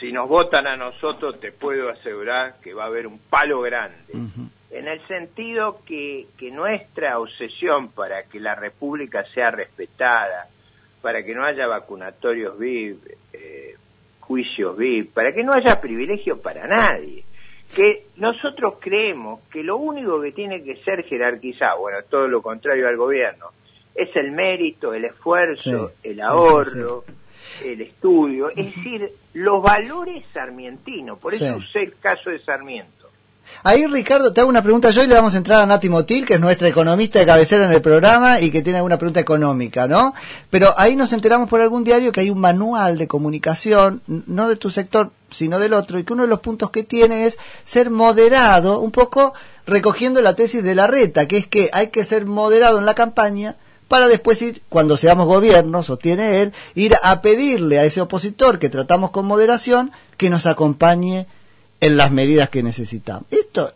Si 0.00 0.12
nos 0.12 0.28
votan 0.28 0.66
a 0.66 0.76
nosotros, 0.76 1.38
te 1.40 1.52
puedo 1.52 1.90
asegurar 1.90 2.56
que 2.60 2.74
va 2.74 2.84
a 2.84 2.86
haber 2.86 3.06
un 3.06 3.18
palo 3.18 3.60
grande. 3.60 4.12
En 4.70 4.88
el 4.88 5.06
sentido 5.06 5.80
que, 5.84 6.26
que 6.36 6.50
nuestra 6.50 7.18
obsesión 7.18 7.90
para 7.92 8.24
que 8.24 8.40
la 8.40 8.54
República 8.54 9.24
sea 9.34 9.50
respetada, 9.50 10.48
para 11.00 11.24
que 11.24 11.34
no 11.34 11.44
haya 11.44 11.66
vacunatorios 11.66 12.58
VIP, 12.58 13.02
eh, 13.32 13.76
juicios 14.20 14.76
VIP, 14.76 15.12
para 15.12 15.32
que 15.32 15.42
no 15.42 15.52
haya 15.52 15.80
privilegio 15.80 16.40
para 16.40 16.66
nadie. 16.66 17.24
Que 17.74 18.06
nosotros 18.16 18.74
creemos 18.80 19.42
que 19.50 19.62
lo 19.62 19.76
único 19.76 20.20
que 20.20 20.32
tiene 20.32 20.62
que 20.62 20.76
ser 20.76 21.04
jerarquizado, 21.04 21.80
bueno, 21.80 21.98
todo 22.08 22.26
lo 22.26 22.40
contrario 22.40 22.88
al 22.88 22.96
gobierno, 22.96 23.50
es 23.98 24.14
el 24.16 24.30
mérito, 24.30 24.94
el 24.94 25.04
esfuerzo, 25.04 25.92
el 26.02 26.20
ahorro, 26.20 27.04
el 27.64 27.80
estudio, 27.80 28.50
es 28.50 28.74
decir, 28.74 29.12
los 29.34 29.62
valores 29.62 30.24
sarmientinos. 30.32 31.18
Por 31.18 31.34
eso 31.34 31.56
usé 31.56 31.82
el 31.82 31.98
caso 31.98 32.30
de 32.30 32.38
Sarmiento 32.40 32.98
Ahí, 33.62 33.86
Ricardo, 33.86 34.32
te 34.32 34.40
hago 34.40 34.48
una 34.48 34.62
pregunta 34.62 34.90
yo 34.90 35.02
y 35.02 35.06
le 35.06 35.14
vamos 35.14 35.34
a 35.34 35.38
entrar 35.38 35.62
a 35.62 35.66
Nati 35.66 35.88
Motil, 35.88 36.24
que 36.24 36.34
es 36.34 36.40
nuestra 36.40 36.68
economista 36.68 37.18
de 37.18 37.26
cabecera 37.26 37.64
en 37.64 37.72
el 37.72 37.82
programa 37.82 38.40
y 38.40 38.50
que 38.50 38.62
tiene 38.62 38.78
alguna 38.78 38.98
pregunta 38.98 39.20
económica, 39.20 39.88
¿no? 39.88 40.14
Pero 40.50 40.74
ahí 40.76 40.96
nos 40.96 41.12
enteramos 41.12 41.48
por 41.48 41.60
algún 41.60 41.82
diario 41.82 42.12
que 42.12 42.20
hay 42.20 42.30
un 42.30 42.40
manual 42.40 42.98
de 42.98 43.08
comunicación, 43.08 44.02
no 44.06 44.48
de 44.48 44.56
tu 44.56 44.70
sector, 44.70 45.10
sino 45.30 45.58
del 45.58 45.72
otro, 45.72 45.98
y 45.98 46.04
que 46.04 46.12
uno 46.12 46.22
de 46.22 46.28
los 46.28 46.40
puntos 46.40 46.70
que 46.70 46.84
tiene 46.84 47.24
es 47.24 47.38
ser 47.64 47.90
moderado, 47.90 48.80
un 48.80 48.90
poco 48.90 49.34
recogiendo 49.66 50.22
la 50.22 50.36
tesis 50.36 50.62
de 50.62 50.74
la 50.74 50.86
reta, 50.86 51.26
que 51.26 51.38
es 51.38 51.46
que 51.46 51.70
hay 51.72 51.88
que 51.88 52.04
ser 52.04 52.26
moderado 52.26 52.78
en 52.78 52.86
la 52.86 52.94
campaña 52.94 53.56
para 53.88 54.06
después 54.06 54.40
ir, 54.42 54.62
cuando 54.68 54.96
seamos 54.96 55.26
gobierno, 55.26 55.82
sostiene 55.82 56.42
él, 56.42 56.52
ir 56.74 56.94
a 57.02 57.22
pedirle 57.22 57.78
a 57.78 57.84
ese 57.84 58.00
opositor 58.00 58.58
que 58.58 58.68
tratamos 58.68 59.10
con 59.10 59.26
moderación 59.26 59.90
que 60.16 60.30
nos 60.30 60.46
acompañe 60.46 61.26
en 61.80 61.96
las 61.96 62.10
medidas 62.10 62.50
que 62.50 62.62
necesitamos. 62.62 63.24
Esto 63.30 63.72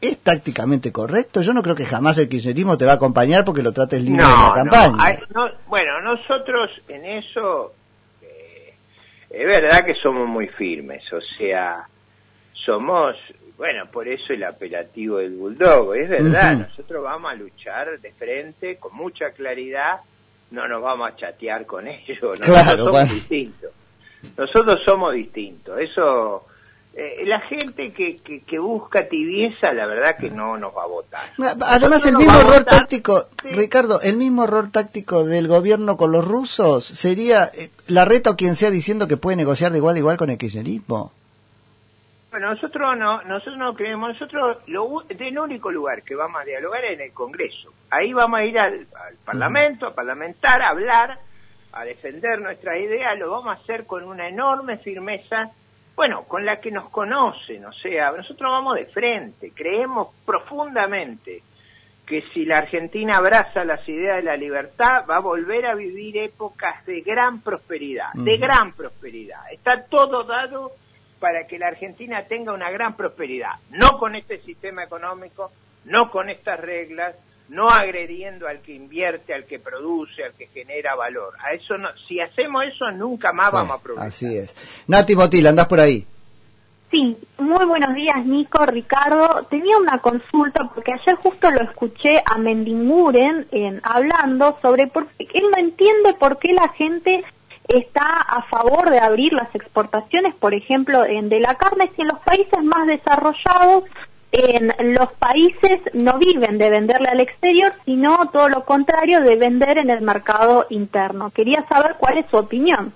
es 0.00 0.18
tácticamente 0.18 0.90
correcto. 0.90 1.42
Yo 1.42 1.54
no 1.54 1.62
creo 1.62 1.76
que 1.76 1.86
jamás 1.86 2.18
el 2.18 2.28
kirchnerismo 2.28 2.76
te 2.76 2.84
va 2.84 2.92
a 2.92 2.96
acompañar 2.96 3.44
porque 3.44 3.62
lo 3.62 3.72
trates 3.72 4.02
libre 4.02 4.24
en 4.24 4.28
la 4.28 4.52
campaña. 4.52 5.20
bueno, 5.68 6.00
nosotros 6.00 6.70
en 6.88 7.04
eso 7.04 7.72
eh, 8.20 8.74
es 9.30 9.46
verdad 9.46 9.84
que 9.84 9.94
somos 9.94 10.26
muy 10.26 10.48
firmes, 10.48 11.04
o 11.12 11.20
sea, 11.38 11.86
somos, 12.52 13.14
bueno, 13.62 13.86
por 13.92 14.08
eso 14.08 14.32
el 14.32 14.42
apelativo 14.42 15.18
del 15.18 15.36
bulldog, 15.36 15.94
es 15.94 16.08
verdad, 16.08 16.68
nosotros 16.68 17.04
vamos 17.04 17.30
a 17.30 17.36
luchar 17.36 18.00
de 18.00 18.10
frente 18.10 18.76
con 18.78 18.92
mucha 18.96 19.30
claridad, 19.30 20.00
no 20.50 20.66
nos 20.66 20.82
vamos 20.82 21.08
a 21.08 21.14
chatear 21.14 21.64
con 21.64 21.86
ellos, 22.08 22.40
nosotros 22.40 22.76
somos 22.76 23.10
distintos. 23.10 23.70
Nosotros 24.36 24.80
somos 24.84 25.14
distintos, 25.14 25.78
eso 25.78 26.44
eh, 26.92 27.22
la 27.24 27.38
gente 27.42 27.92
que, 27.92 28.16
que, 28.44 28.58
busca 28.58 29.08
tibieza, 29.08 29.72
la 29.72 29.86
verdad 29.86 30.16
que 30.16 30.28
no 30.28 30.58
nos 30.58 30.76
va 30.76 30.82
a 30.82 30.86
votar. 30.88 31.30
Además, 31.60 32.04
el 32.04 32.16
mismo 32.16 32.40
error 32.40 32.64
táctico, 32.64 33.28
Ricardo, 33.44 34.00
el 34.00 34.16
mismo 34.16 34.42
error 34.42 34.72
táctico 34.72 35.22
del 35.22 35.46
gobierno 35.46 35.96
con 35.96 36.10
los 36.10 36.26
rusos 36.26 36.84
sería 36.84 37.44
eh, 37.44 37.70
la 37.86 38.04
reta 38.04 38.30
o 38.30 38.36
quien 38.36 38.56
sea 38.56 38.72
diciendo 38.72 39.06
que 39.06 39.16
puede 39.16 39.36
negociar 39.36 39.70
de 39.70 39.78
igual 39.78 39.94
a 39.94 39.98
igual 40.00 40.16
con 40.16 40.30
el 40.30 40.38
kirchnerismo. 40.38 41.12
Bueno, 42.32 42.54
nosotros 42.54 42.96
no, 42.96 43.20
nosotros 43.24 43.58
no 43.58 43.74
creemos, 43.74 44.14
nosotros 44.14 44.56
lo, 44.66 45.04
el 45.06 45.38
único 45.38 45.70
lugar 45.70 46.02
que 46.02 46.14
vamos 46.14 46.40
a 46.40 46.44
dialogar 46.46 46.82
es 46.86 46.92
en 46.92 47.02
el 47.02 47.12
Congreso. 47.12 47.74
Ahí 47.90 48.14
vamos 48.14 48.40
a 48.40 48.44
ir 48.44 48.58
al, 48.58 48.86
Parlamento, 49.22 49.86
a 49.86 49.94
parlamentar, 49.94 50.62
a 50.62 50.70
hablar, 50.70 51.18
a 51.72 51.84
defender 51.84 52.40
nuestra 52.40 52.78
idea, 52.78 53.14
lo 53.16 53.30
vamos 53.30 53.54
a 53.54 53.60
hacer 53.60 53.84
con 53.84 54.04
una 54.04 54.28
enorme 54.28 54.78
firmeza 54.78 55.50
bueno, 55.94 56.24
con 56.24 56.46
la 56.46 56.58
que 56.58 56.70
nos 56.70 56.88
conocen, 56.88 57.66
o 57.66 57.72
sea, 57.74 58.10
nosotros 58.12 58.50
vamos 58.50 58.76
de 58.76 58.86
frente, 58.86 59.52
creemos 59.54 60.08
profundamente 60.24 61.42
que 62.06 62.24
si 62.32 62.46
la 62.46 62.58
Argentina 62.58 63.18
abraza 63.18 63.62
las 63.62 63.86
ideas 63.86 64.16
de 64.16 64.22
la 64.22 64.38
libertad, 64.38 65.04
va 65.08 65.16
a 65.16 65.20
volver 65.20 65.66
a 65.66 65.74
vivir 65.74 66.16
épocas 66.16 66.84
de 66.86 67.02
gran 67.02 67.42
prosperidad, 67.42 68.14
de 68.14 68.38
gran 68.38 68.72
prosperidad. 68.72 69.52
Está 69.52 69.84
todo 69.84 70.24
dado 70.24 70.72
para 71.22 71.46
que 71.46 71.56
la 71.56 71.68
Argentina 71.68 72.24
tenga 72.24 72.52
una 72.52 72.68
gran 72.72 72.96
prosperidad, 72.96 73.52
no 73.70 73.96
con 73.96 74.16
este 74.16 74.40
sistema 74.40 74.82
económico, 74.82 75.52
no 75.84 76.10
con 76.10 76.28
estas 76.28 76.58
reglas, 76.58 77.14
no 77.48 77.70
agrediendo 77.70 78.48
al 78.48 78.60
que 78.60 78.74
invierte, 78.74 79.32
al 79.32 79.44
que 79.44 79.60
produce, 79.60 80.24
al 80.24 80.32
que 80.32 80.48
genera 80.48 80.96
valor. 80.96 81.34
A 81.38 81.52
eso 81.52 81.78
no, 81.78 81.90
si 82.08 82.18
hacemos 82.18 82.64
eso 82.64 82.90
nunca 82.90 83.32
más 83.32 83.52
vamos 83.52 83.70
a 83.70 83.80
progresar. 83.80 84.08
Así 84.08 84.36
es. 84.36 84.52
Nati 84.88 85.14
Motil, 85.14 85.46
andás 85.46 85.68
por 85.68 85.78
ahí. 85.78 86.04
Sí, 86.90 87.16
muy 87.38 87.64
buenos 87.66 87.94
días 87.94 88.26
Nico, 88.26 88.66
Ricardo. 88.66 89.46
Tenía 89.48 89.78
una 89.78 89.98
consulta 89.98 90.68
porque 90.74 90.92
ayer 90.92 91.14
justo 91.22 91.52
lo 91.52 91.62
escuché 91.62 92.20
a 92.26 92.36
Mendinguren 92.36 93.46
en, 93.52 93.80
hablando 93.84 94.58
sobre 94.60 94.88
por 94.88 95.06
él 95.20 95.44
no 95.52 95.58
entiende 95.58 96.14
por 96.18 96.40
qué 96.40 96.52
la 96.52 96.68
gente 96.70 97.22
está 97.68 98.20
a 98.20 98.42
favor 98.44 98.90
de 98.90 98.98
abrir 98.98 99.32
las 99.32 99.54
exportaciones, 99.54 100.34
por 100.34 100.54
ejemplo, 100.54 101.04
en, 101.04 101.28
de 101.28 101.40
la 101.40 101.54
carne, 101.54 101.90
si 101.94 102.02
en 102.02 102.08
los 102.08 102.18
países 102.20 102.62
más 102.62 102.86
desarrollados 102.86 103.84
en 104.32 104.94
los 104.94 105.12
países 105.12 105.80
no 105.92 106.18
viven 106.18 106.56
de 106.56 106.70
venderle 106.70 107.08
al 107.08 107.20
exterior, 107.20 107.74
sino 107.84 108.30
todo 108.32 108.48
lo 108.48 108.64
contrario, 108.64 109.20
de 109.20 109.36
vender 109.36 109.76
en 109.76 109.90
el 109.90 110.00
mercado 110.00 110.66
interno. 110.70 111.30
Quería 111.30 111.66
saber 111.68 111.96
cuál 111.98 112.16
es 112.16 112.26
su 112.30 112.38
opinión. 112.38 112.94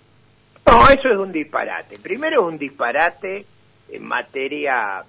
No, 0.66 0.88
eso 0.88 1.08
es 1.08 1.16
un 1.16 1.32
disparate. 1.32 1.98
Primero 1.98 2.40
es 2.40 2.52
un 2.52 2.58
disparate 2.58 3.44
en 3.90 4.04
materia 4.04 5.04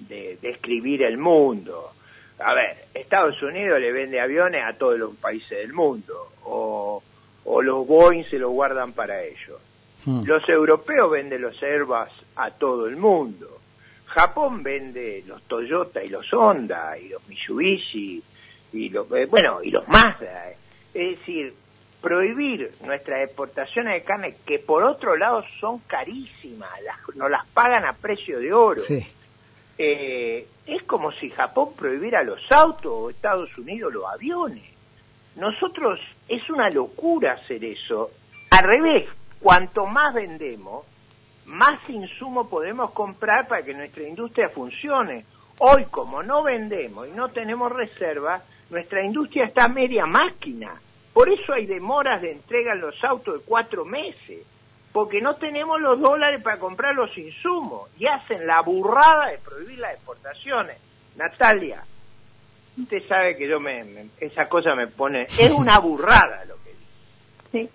de 0.00 0.36
describir 0.42 1.02
el 1.04 1.16
mundo. 1.16 1.92
A 2.40 2.54
ver, 2.54 2.86
Estados 2.92 3.40
Unidos 3.40 3.80
le 3.80 3.92
vende 3.92 4.20
aviones 4.20 4.64
a 4.64 4.72
todos 4.72 4.98
los 4.98 5.14
países 5.16 5.58
del 5.58 5.72
mundo, 5.72 6.32
o, 6.44 7.02
o 7.44 7.62
los 7.62 7.86
Boeing 7.86 8.24
se 8.30 8.38
los 8.38 8.50
guardan 8.50 8.92
para 8.92 9.22
ellos. 9.22 9.60
Hmm. 10.04 10.24
Los 10.24 10.48
europeos 10.48 11.10
venden 11.10 11.42
los 11.42 11.62
Airbus 11.62 12.10
a 12.36 12.50
todo 12.50 12.86
el 12.86 12.96
mundo 12.96 13.62
Japón 14.14 14.62
vende 14.62 15.24
los 15.26 15.42
Toyota 15.44 16.02
y 16.02 16.08
los 16.08 16.30
Honda 16.32 16.98
y 16.98 17.08
los 17.08 17.26
Mitsubishi 17.28 18.22
y 18.72 18.88
los, 18.90 19.10
eh, 19.12 19.26
bueno, 19.26 19.62
y 19.62 19.70
los 19.70 19.88
Mazda. 19.88 20.50
Es 20.92 21.18
decir, 21.18 21.54
prohibir 22.00 22.72
nuestras 22.84 23.24
exportaciones 23.24 23.94
de 23.94 24.02
carne, 24.02 24.36
que 24.44 24.58
por 24.58 24.84
otro 24.84 25.16
lado 25.16 25.42
son 25.60 25.78
carísimas, 25.86 26.70
las, 26.82 27.16
nos 27.16 27.30
las 27.30 27.46
pagan 27.48 27.86
a 27.86 27.94
precio 27.94 28.38
de 28.38 28.52
oro. 28.52 28.82
Eh, 29.78 30.46
es 30.66 30.82
como 30.82 31.10
si 31.12 31.30
Japón 31.30 31.70
prohibiera 31.74 32.22
los 32.22 32.40
autos 32.52 32.92
o 32.92 33.10
Estados 33.10 33.56
Unidos 33.56 33.92
los 33.92 34.04
aviones. 34.04 34.62
Nosotros, 35.36 35.98
es 36.28 36.48
una 36.50 36.70
locura 36.70 37.32
hacer 37.32 37.64
eso. 37.64 38.10
Al 38.50 38.64
revés, 38.64 39.08
cuanto 39.40 39.86
más 39.86 40.14
vendemos, 40.14 40.84
más 41.46 41.78
insumo 41.88 42.48
podemos 42.48 42.90
comprar 42.92 43.48
para 43.48 43.62
que 43.62 43.74
nuestra 43.74 44.02
industria 44.02 44.50
funcione. 44.50 45.24
Hoy, 45.58 45.84
como 45.90 46.22
no 46.22 46.42
vendemos 46.42 47.08
y 47.08 47.12
no 47.12 47.30
tenemos 47.30 47.72
reserva, 47.72 48.42
nuestra 48.70 49.04
industria 49.04 49.44
está 49.44 49.68
media 49.68 50.06
máquina. 50.06 50.80
Por 51.12 51.28
eso 51.28 51.52
hay 51.52 51.66
demoras 51.66 52.22
de 52.22 52.32
entrega 52.32 52.72
en 52.72 52.80
los 52.80 53.02
autos 53.04 53.34
de 53.34 53.44
cuatro 53.44 53.84
meses, 53.84 54.46
porque 54.92 55.20
no 55.20 55.36
tenemos 55.36 55.80
los 55.80 56.00
dólares 56.00 56.42
para 56.42 56.58
comprar 56.58 56.94
los 56.94 57.16
insumos 57.16 57.90
y 57.98 58.06
hacen 58.06 58.46
la 58.46 58.60
burrada 58.62 59.28
de 59.28 59.38
prohibir 59.38 59.78
las 59.78 59.94
exportaciones. 59.94 60.78
Natalia, 61.16 61.84
usted 62.78 63.02
sabe 63.08 63.36
que 63.36 63.48
yo 63.48 63.60
me, 63.60 63.84
esa 64.20 64.48
cosa 64.48 64.74
me 64.74 64.86
pone, 64.86 65.26
es 65.38 65.50
una 65.50 65.78
burrada 65.78 66.44
lo 66.46 66.54
que 66.62 66.70
dice. 66.70 66.88
Sí, 67.52 67.70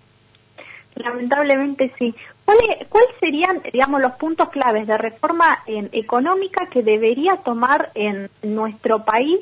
lamentablemente 0.96 1.92
sí. 1.98 2.14
¿Cuáles 2.44 3.10
serían, 3.20 3.60
digamos, 3.70 4.00
los 4.00 4.12
puntos 4.12 4.48
claves 4.48 4.86
de 4.86 4.96
reforma 4.96 5.62
económica 5.66 6.66
que 6.70 6.82
debería 6.82 7.36
tomar 7.36 7.90
en 7.94 8.30
nuestro 8.42 9.04
país 9.04 9.40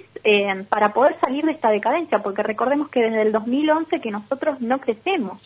para 0.68 0.92
poder 0.92 1.16
salir 1.20 1.44
de 1.44 1.52
esta 1.52 1.70
decadencia? 1.70 2.18
Porque 2.18 2.42
recordemos 2.42 2.88
que 2.88 3.02
desde 3.02 3.22
el 3.22 3.30
2011 3.30 4.00
que 4.00 4.10
nosotros 4.10 4.60
no 4.60 4.80
crecemos. 4.80 5.40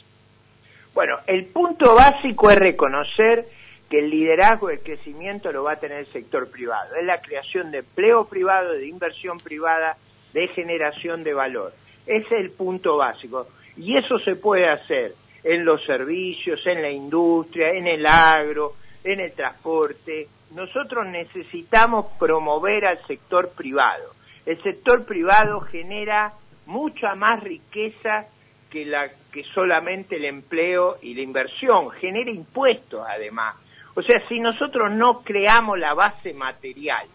Bueno, 0.95 1.19
el 1.26 1.45
punto 1.47 1.95
básico 1.95 2.50
es 2.50 2.59
reconocer 2.59 3.47
que 3.90 3.99
el 3.99 4.09
liderazgo 4.09 4.68
del 4.68 4.80
crecimiento 4.80 5.50
lo 5.50 5.64
va 5.64 5.73
a 5.73 5.80
tener 5.80 5.99
el 5.99 6.12
sector 6.12 6.49
privado. 6.49 6.94
Es 6.94 7.04
la 7.04 7.20
creación 7.20 7.73
de 7.73 7.78
empleo 7.78 8.25
privado, 8.26 8.73
de 8.73 8.87
inversión 8.87 9.38
privada, 9.38 9.99
de 10.32 10.47
generación 10.47 11.25
de 11.25 11.35
valor. 11.35 11.75
Ese 12.06 12.37
es 12.37 12.40
el 12.40 12.52
punto 12.52 12.97
básico. 12.97 13.49
Y 13.76 13.97
eso 13.97 14.20
se 14.20 14.37
puede 14.37 14.68
hacer 14.68 15.16
en 15.42 15.64
los 15.64 15.85
servicios, 15.85 16.64
en 16.66 16.82
la 16.82 16.90
industria, 16.90 17.70
en 17.70 17.88
el 17.88 18.06
agro, 18.06 18.76
en 19.02 19.18
el 19.18 19.32
transporte. 19.32 20.28
Nosotros 20.52 21.06
necesitamos 21.06 22.06
promover 22.16 22.87
al 22.87 23.04
sector 23.09 23.50
privado. 23.50 24.14
El 24.47 24.62
sector 24.62 25.04
privado 25.04 25.62
genera 25.62 26.32
mucha 26.66 27.16
más 27.16 27.42
riqueza 27.42 28.28
que, 28.70 28.85
la, 28.85 29.11
que 29.32 29.42
solamente 29.52 30.16
el 30.16 30.26
empleo 30.26 30.99
y 31.02 31.14
la 31.14 31.23
inversión, 31.23 31.90
genera 31.90 32.30
impuestos 32.30 33.04
además. 33.09 33.56
O 34.00 34.02
sea, 34.02 34.26
si 34.28 34.40
nosotros 34.40 34.90
no 34.90 35.23
creamos 35.23 35.78
la 35.78 35.95
base 35.95 36.33
material 36.33 37.07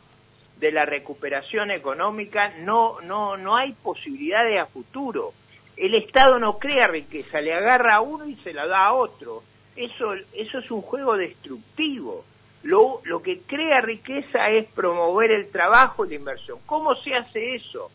de 0.60 0.72
la 0.72 0.86
recuperación 0.86 1.72
económica, 1.72 2.54
no, 2.60 3.02
no, 3.02 3.38
no 3.38 3.56
hay 3.58 3.74
posibilidades 3.74 4.60
a 4.62 4.68
futuro 4.68 5.34
el 5.78 5.94
Estado 5.94 6.40
no 6.40 6.58
crea 6.58 6.88
riqueza, 6.88 7.42
le 7.42 7.54
agarra 7.54 7.96
a 7.96 8.02
uno 8.02 8.28
y 8.28 8.36
se 8.38 8.54
la 8.54 8.66
da 8.66 8.86
a 8.86 8.94
otro. 8.94 9.44
Eso, 9.76 10.14
eso 10.34 10.60
es 10.60 10.72
un 10.72 10.82
juego 10.82 11.18
destructivo. 11.18 12.24
Lo, 12.64 13.02
lo 13.04 13.22
que 13.22 13.42
crea 13.42 13.82
riqueza 13.82 14.50
es 14.50 14.66
promover 14.68 15.32
el 15.32 15.52
trabajo 15.52 16.06
y 16.06 16.10
la 16.10 16.16
inversión. 16.16 16.60
¿Cómo 16.66 16.96
se 16.96 17.14
hace 17.14 17.56
eso? 17.56 17.92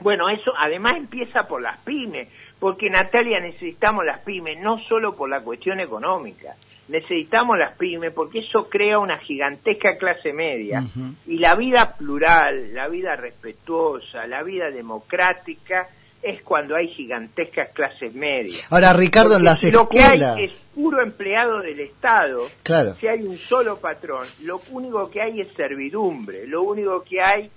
Bueno, 0.00 0.28
eso 0.28 0.52
además 0.56 0.94
empieza 0.94 1.48
por 1.48 1.60
las 1.60 1.78
pymes, 1.78 2.28
porque 2.60 2.88
Natalia 2.88 3.40
necesitamos 3.40 4.04
las 4.04 4.20
pymes, 4.20 4.58
no 4.60 4.78
solo 4.84 5.16
por 5.16 5.28
la 5.28 5.40
cuestión 5.40 5.80
económica, 5.80 6.54
necesitamos 6.88 7.58
las 7.58 7.76
pymes 7.76 8.12
porque 8.12 8.40
eso 8.40 8.68
crea 8.68 8.98
una 8.98 9.18
gigantesca 9.18 9.96
clase 9.96 10.32
media 10.32 10.84
y 11.26 11.38
la 11.38 11.54
vida 11.54 11.94
plural, 11.96 12.74
la 12.74 12.88
vida 12.88 13.16
respetuosa, 13.16 14.26
la 14.26 14.42
vida 14.42 14.70
democrática 14.70 15.88
es 16.22 16.42
cuando 16.42 16.74
hay 16.74 16.88
gigantescas 16.88 17.70
clases 17.70 18.12
medias. 18.12 18.64
Ahora, 18.70 18.92
Ricardo, 18.92 19.36
en 19.36 19.44
las 19.44 19.62
escuelas... 19.62 19.82
Lo 19.82 19.88
que 19.88 20.02
hay 20.02 20.44
es 20.44 20.66
puro 20.74 21.00
empleado 21.00 21.60
del 21.60 21.78
Estado. 21.78 22.48
Claro. 22.64 22.96
Si 23.00 23.06
hay 23.06 23.22
un 23.22 23.38
solo 23.38 23.78
patrón, 23.78 24.26
lo 24.42 24.60
único 24.70 25.08
que 25.10 25.22
hay 25.22 25.40
es 25.40 25.48
servidumbre, 25.54 26.46
lo 26.46 26.62
único 26.62 27.04
que 27.04 27.20
hay 27.22 27.50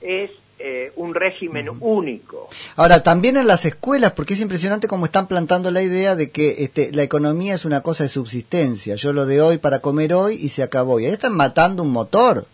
es 0.00 0.30
eh, 0.62 0.92
un 0.96 1.14
régimen 1.14 1.70
único. 1.80 2.50
Ahora, 2.76 3.02
también 3.02 3.38
en 3.38 3.46
las 3.46 3.64
escuelas, 3.64 4.12
porque 4.12 4.34
es 4.34 4.40
impresionante 4.40 4.88
cómo 4.88 5.06
están 5.06 5.26
plantando 5.26 5.70
la 5.70 5.80
idea 5.80 6.16
de 6.16 6.30
que 6.30 6.56
este, 6.64 6.92
la 6.92 7.02
economía 7.02 7.54
es 7.54 7.64
una 7.64 7.80
cosa 7.80 8.02
de 8.04 8.10
subsistencia. 8.10 8.94
Yo 8.96 9.14
lo 9.14 9.24
de 9.24 9.40
hoy 9.40 9.56
para 9.56 9.78
comer 9.78 10.12
hoy 10.12 10.34
y 10.34 10.50
se 10.50 10.62
acabó. 10.62 11.00
Y 11.00 11.06
ahí 11.06 11.12
están 11.12 11.34
matando 11.34 11.82
un 11.82 11.90
motor. 11.90 12.44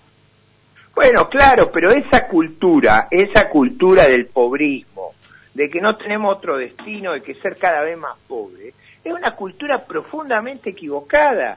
Bueno, 0.95 1.29
claro, 1.29 1.73
pero 1.73 1.91
esa 1.91 2.29
cultura, 2.29 3.09
esa 3.11 3.49
cultura 3.49 4.07
del 4.07 4.27
pobrismo, 4.27 5.15
de 5.53 5.69
que 5.69 5.81
no 5.81 5.97
tenemos 5.97 6.37
otro 6.37 6.59
destino, 6.59 7.13
de 7.13 7.23
que 7.23 7.35
ser 7.35 7.57
cada 7.57 7.83
vez 7.83 7.99
más 7.99 8.17
pobre, 8.29 8.73
es 9.03 9.13
una 9.13 9.33
cultura 9.33 9.85
profundamente 9.85 10.71
equivocada. 10.71 11.57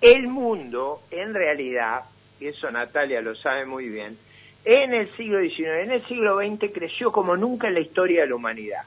El 0.00 0.28
mundo, 0.28 1.02
en 1.10 1.34
realidad, 1.34 2.04
y 2.40 2.46
eso 2.46 2.70
Natalia 2.70 3.20
lo 3.20 3.34
sabe 3.36 3.66
muy 3.66 3.88
bien, 3.88 4.16
en 4.64 4.94
el 4.94 5.14
siglo 5.16 5.40
XIX, 5.40 5.84
en 5.84 5.92
el 5.92 6.06
siglo 6.06 6.38
XX 6.38 6.72
creció 6.72 7.12
como 7.12 7.36
nunca 7.36 7.68
en 7.68 7.74
la 7.74 7.80
historia 7.80 8.22
de 8.22 8.28
la 8.28 8.34
humanidad. 8.34 8.82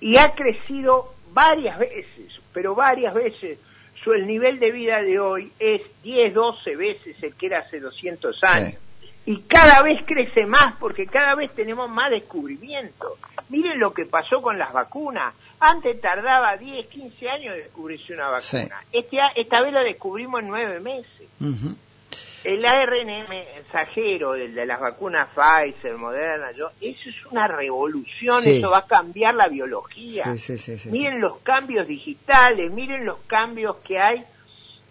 Y 0.00 0.16
ha 0.16 0.34
crecido 0.34 1.14
varias 1.32 1.78
veces, 1.78 2.40
pero 2.52 2.74
varias 2.74 3.14
veces. 3.14 3.58
Su, 4.02 4.12
el 4.12 4.26
nivel 4.26 4.58
de 4.58 4.70
vida 4.70 5.00
de 5.02 5.18
hoy 5.18 5.50
es 5.58 5.80
10, 6.02 6.34
12 6.34 6.76
veces 6.76 7.16
el 7.22 7.34
que 7.36 7.46
era 7.46 7.60
hace 7.60 7.80
200 7.80 8.42
años 8.44 8.74
y 9.26 9.40
cada 9.42 9.82
vez 9.82 10.02
crece 10.06 10.46
más 10.46 10.76
porque 10.78 11.06
cada 11.06 11.34
vez 11.34 11.54
tenemos 11.54 11.88
más 11.88 12.10
descubrimiento. 12.10 13.18
Miren 13.48 13.78
lo 13.78 13.92
que 13.94 14.04
pasó 14.04 14.42
con 14.42 14.58
las 14.58 14.72
vacunas. 14.72 15.34
Antes 15.60 16.00
tardaba 16.00 16.56
10, 16.56 16.86
15 16.88 17.28
años 17.28 17.56
descubrirse 17.56 18.12
una 18.12 18.28
vacuna. 18.28 18.82
Este, 18.92 19.18
esta 19.36 19.62
vez 19.62 19.72
la 19.72 19.82
descubrimos 19.82 20.40
en 20.40 20.48
nueve 20.48 20.80
meses. 20.80 21.28
El 22.44 22.64
ARN 22.64 23.28
mensajero 23.28 24.32
de, 24.32 24.48
de, 24.48 24.66
las 24.66 24.78
vacunas 24.78 25.28
Pfizer, 25.34 25.96
Moderna, 25.96 26.52
yo, 26.52 26.68
eso 26.80 27.08
es 27.08 27.26
una 27.30 27.48
revolución, 27.48 28.38
eso 28.44 28.70
va 28.70 28.78
a 28.78 28.86
cambiar 28.86 29.34
la 29.34 29.48
biología. 29.48 30.24
miren 30.90 31.20
los 31.20 31.38
cambios 31.38 31.88
digitales, 31.88 32.70
miren 32.70 33.06
los 33.06 33.18
cambios 33.26 33.76
que 33.86 33.98
hay 33.98 34.24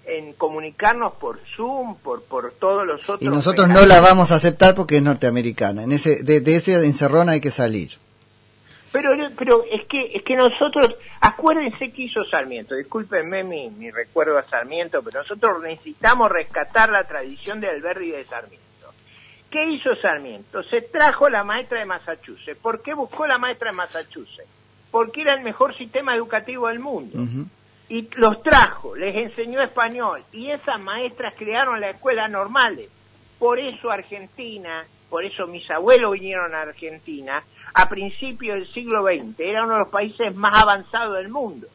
en 0.06 0.34
comunicarnos 0.34 1.14
por 1.14 1.40
Zoom, 1.56 1.96
por, 1.98 2.24
por 2.24 2.52
todos 2.54 2.86
los 2.86 3.02
otros. 3.04 3.22
Y 3.22 3.30
nosotros 3.30 3.70
no 3.70 3.86
la 3.86 4.02
vamos 4.02 4.32
a 4.32 4.36
aceptar 4.36 4.76
porque 4.76 4.98
es 4.98 5.04
norteamericana. 5.04 5.84
En 5.84 5.92
ese, 5.92 6.24
de, 6.24 6.42
de 6.42 6.56
ese 6.56 6.86
encerrón 6.86 7.30
hay 7.30 7.40
que 7.40 7.52
salir. 7.52 8.03
Pero, 8.94 9.10
pero 9.36 9.64
es 9.72 9.88
que 9.88 10.12
es 10.14 10.22
que 10.22 10.36
nosotros, 10.36 10.96
acuérdense 11.20 11.92
que 11.92 12.04
hizo 12.04 12.24
Sarmiento, 12.26 12.76
discúlpenme 12.76 13.44
mi, 13.44 13.72
mi 13.72 13.90
recuerdo 13.90 14.38
a 14.38 14.48
Sarmiento, 14.48 15.02
pero 15.02 15.22
nosotros 15.22 15.64
necesitamos 15.64 16.32
rescatar 16.32 16.92
la 16.92 17.04
tradición 17.04 17.60
de 17.60 17.70
Alberti 17.70 18.06
y 18.06 18.12
de 18.12 18.26
Sarmiento. 18.26 18.94
¿Qué 19.50 19.66
hizo 19.66 19.96
Sarmiento? 19.96 20.62
Se 20.64 20.82
trajo 20.84 21.28
la 21.28 21.44
maestra 21.44 21.80
de 21.80 21.86
Massachusetts. 21.86 22.60
¿Por 22.62 22.84
qué 22.84 22.94
buscó 22.94 23.26
la 23.26 23.40
maestra 23.40 23.72
de 23.72 23.78
Massachusetts? 23.78 24.48
Porque 24.92 25.22
era 25.22 25.34
el 25.34 25.42
mejor 25.42 25.76
sistema 25.76 26.16
educativo 26.16 26.68
del 26.68 26.80
mundo 26.80 27.18
y 27.90 28.08
los 28.16 28.44
trajo, 28.44 28.96
les 28.96 29.16
enseñó 29.16 29.62
español 29.62 30.24
y 30.32 30.52
esas 30.52 30.80
maestras 30.80 31.34
crearon 31.36 31.82
las 31.82 31.96
escuelas 31.96 32.30
normales. 32.30 32.90
Por 33.40 33.60
eso 33.60 33.92
Argentina, 33.92 34.86
por 35.10 35.26
eso 35.26 35.48
mis 35.48 35.70
abuelos 35.70 36.14
vinieron 36.14 36.54
a 36.54 36.62
Argentina 36.62 37.44
a 37.74 37.90
principios 37.90 38.56
del 38.58 38.74
siglo 38.74 39.04
XX, 39.04 39.40
era 39.40 39.64
uno 39.64 39.74
de 39.74 39.80
los 39.80 39.90
países 39.90 40.36
más 40.36 40.54
avanzados 40.62 41.18
del 41.18 41.30
mundo, 41.30 41.68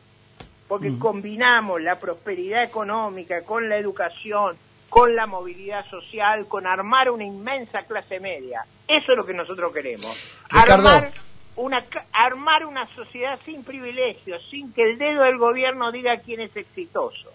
porque 0.67 0.99
combinamos 0.99 1.81
la 1.81 1.99
prosperidad 1.99 2.63
económica 2.63 3.43
con 3.43 3.69
la 3.69 3.77
educación, 3.77 4.57
con 4.89 5.15
la 5.17 5.27
movilidad 5.27 5.85
social, 5.91 6.47
con 6.47 6.67
armar 6.67 7.11
una 7.11 7.25
inmensa 7.25 7.83
clase 7.83 8.21
media. 8.21 8.65
Eso 8.87 9.13
es 9.13 9.19
lo 9.19 9.27
que 9.27 9.35
nosotros 9.35 9.73
queremos. 9.73 10.17
Armar 10.51 11.13
una, 11.57 11.85
armar 12.13 12.65
una 12.65 12.89
sociedad 12.95 13.39
sin 13.45 13.65
privilegios, 13.65 14.41
sin 14.51 14.73
que 14.73 14.83
el 14.83 14.99
dedo 14.99 15.25
del 15.25 15.39
gobierno 15.39 15.91
diga 15.91 16.19
quién 16.19 16.41
es 16.41 16.57
exitoso. 16.57 17.31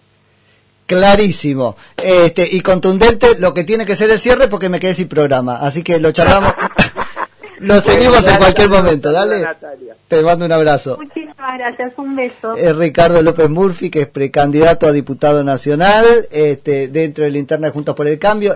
Clarísimo. 0.86 1.76
Este, 1.96 2.46
y 2.50 2.60
contundente 2.60 3.38
lo 3.38 3.54
que 3.54 3.64
tiene 3.64 3.86
que 3.86 3.96
ser 3.96 4.10
el 4.10 4.18
cierre 4.18 4.48
porque 4.48 4.68
me 4.68 4.80
quedé 4.80 4.94
sin 4.94 5.08
programa. 5.08 5.58
Así 5.60 5.82
que 5.82 5.98
lo 5.98 6.12
charlamos. 6.12 6.52
Lo 7.58 7.80
seguimos 7.80 8.26
en 8.26 8.36
cualquier 8.36 8.68
momento. 8.68 9.12
Dale. 9.12 9.46
Te 10.08 10.22
mando 10.22 10.44
un 10.44 10.52
abrazo. 10.52 10.98
Muchísimas 10.98 11.58
gracias. 11.58 11.92
Un 11.96 12.16
beso. 12.16 12.56
Es 12.56 12.76
Ricardo 12.76 13.22
López 13.22 13.48
Murphy, 13.48 13.90
que 13.90 14.02
es 14.02 14.08
precandidato 14.08 14.86
a 14.86 14.92
diputado 14.92 15.42
nacional 15.42 16.04
este, 16.30 16.88
dentro 16.88 17.24
de 17.24 17.30
la 17.30 17.38
interna 17.38 17.70
Juntos 17.70 17.94
por 17.94 18.06
el 18.06 18.18
Cambio. 18.18 18.52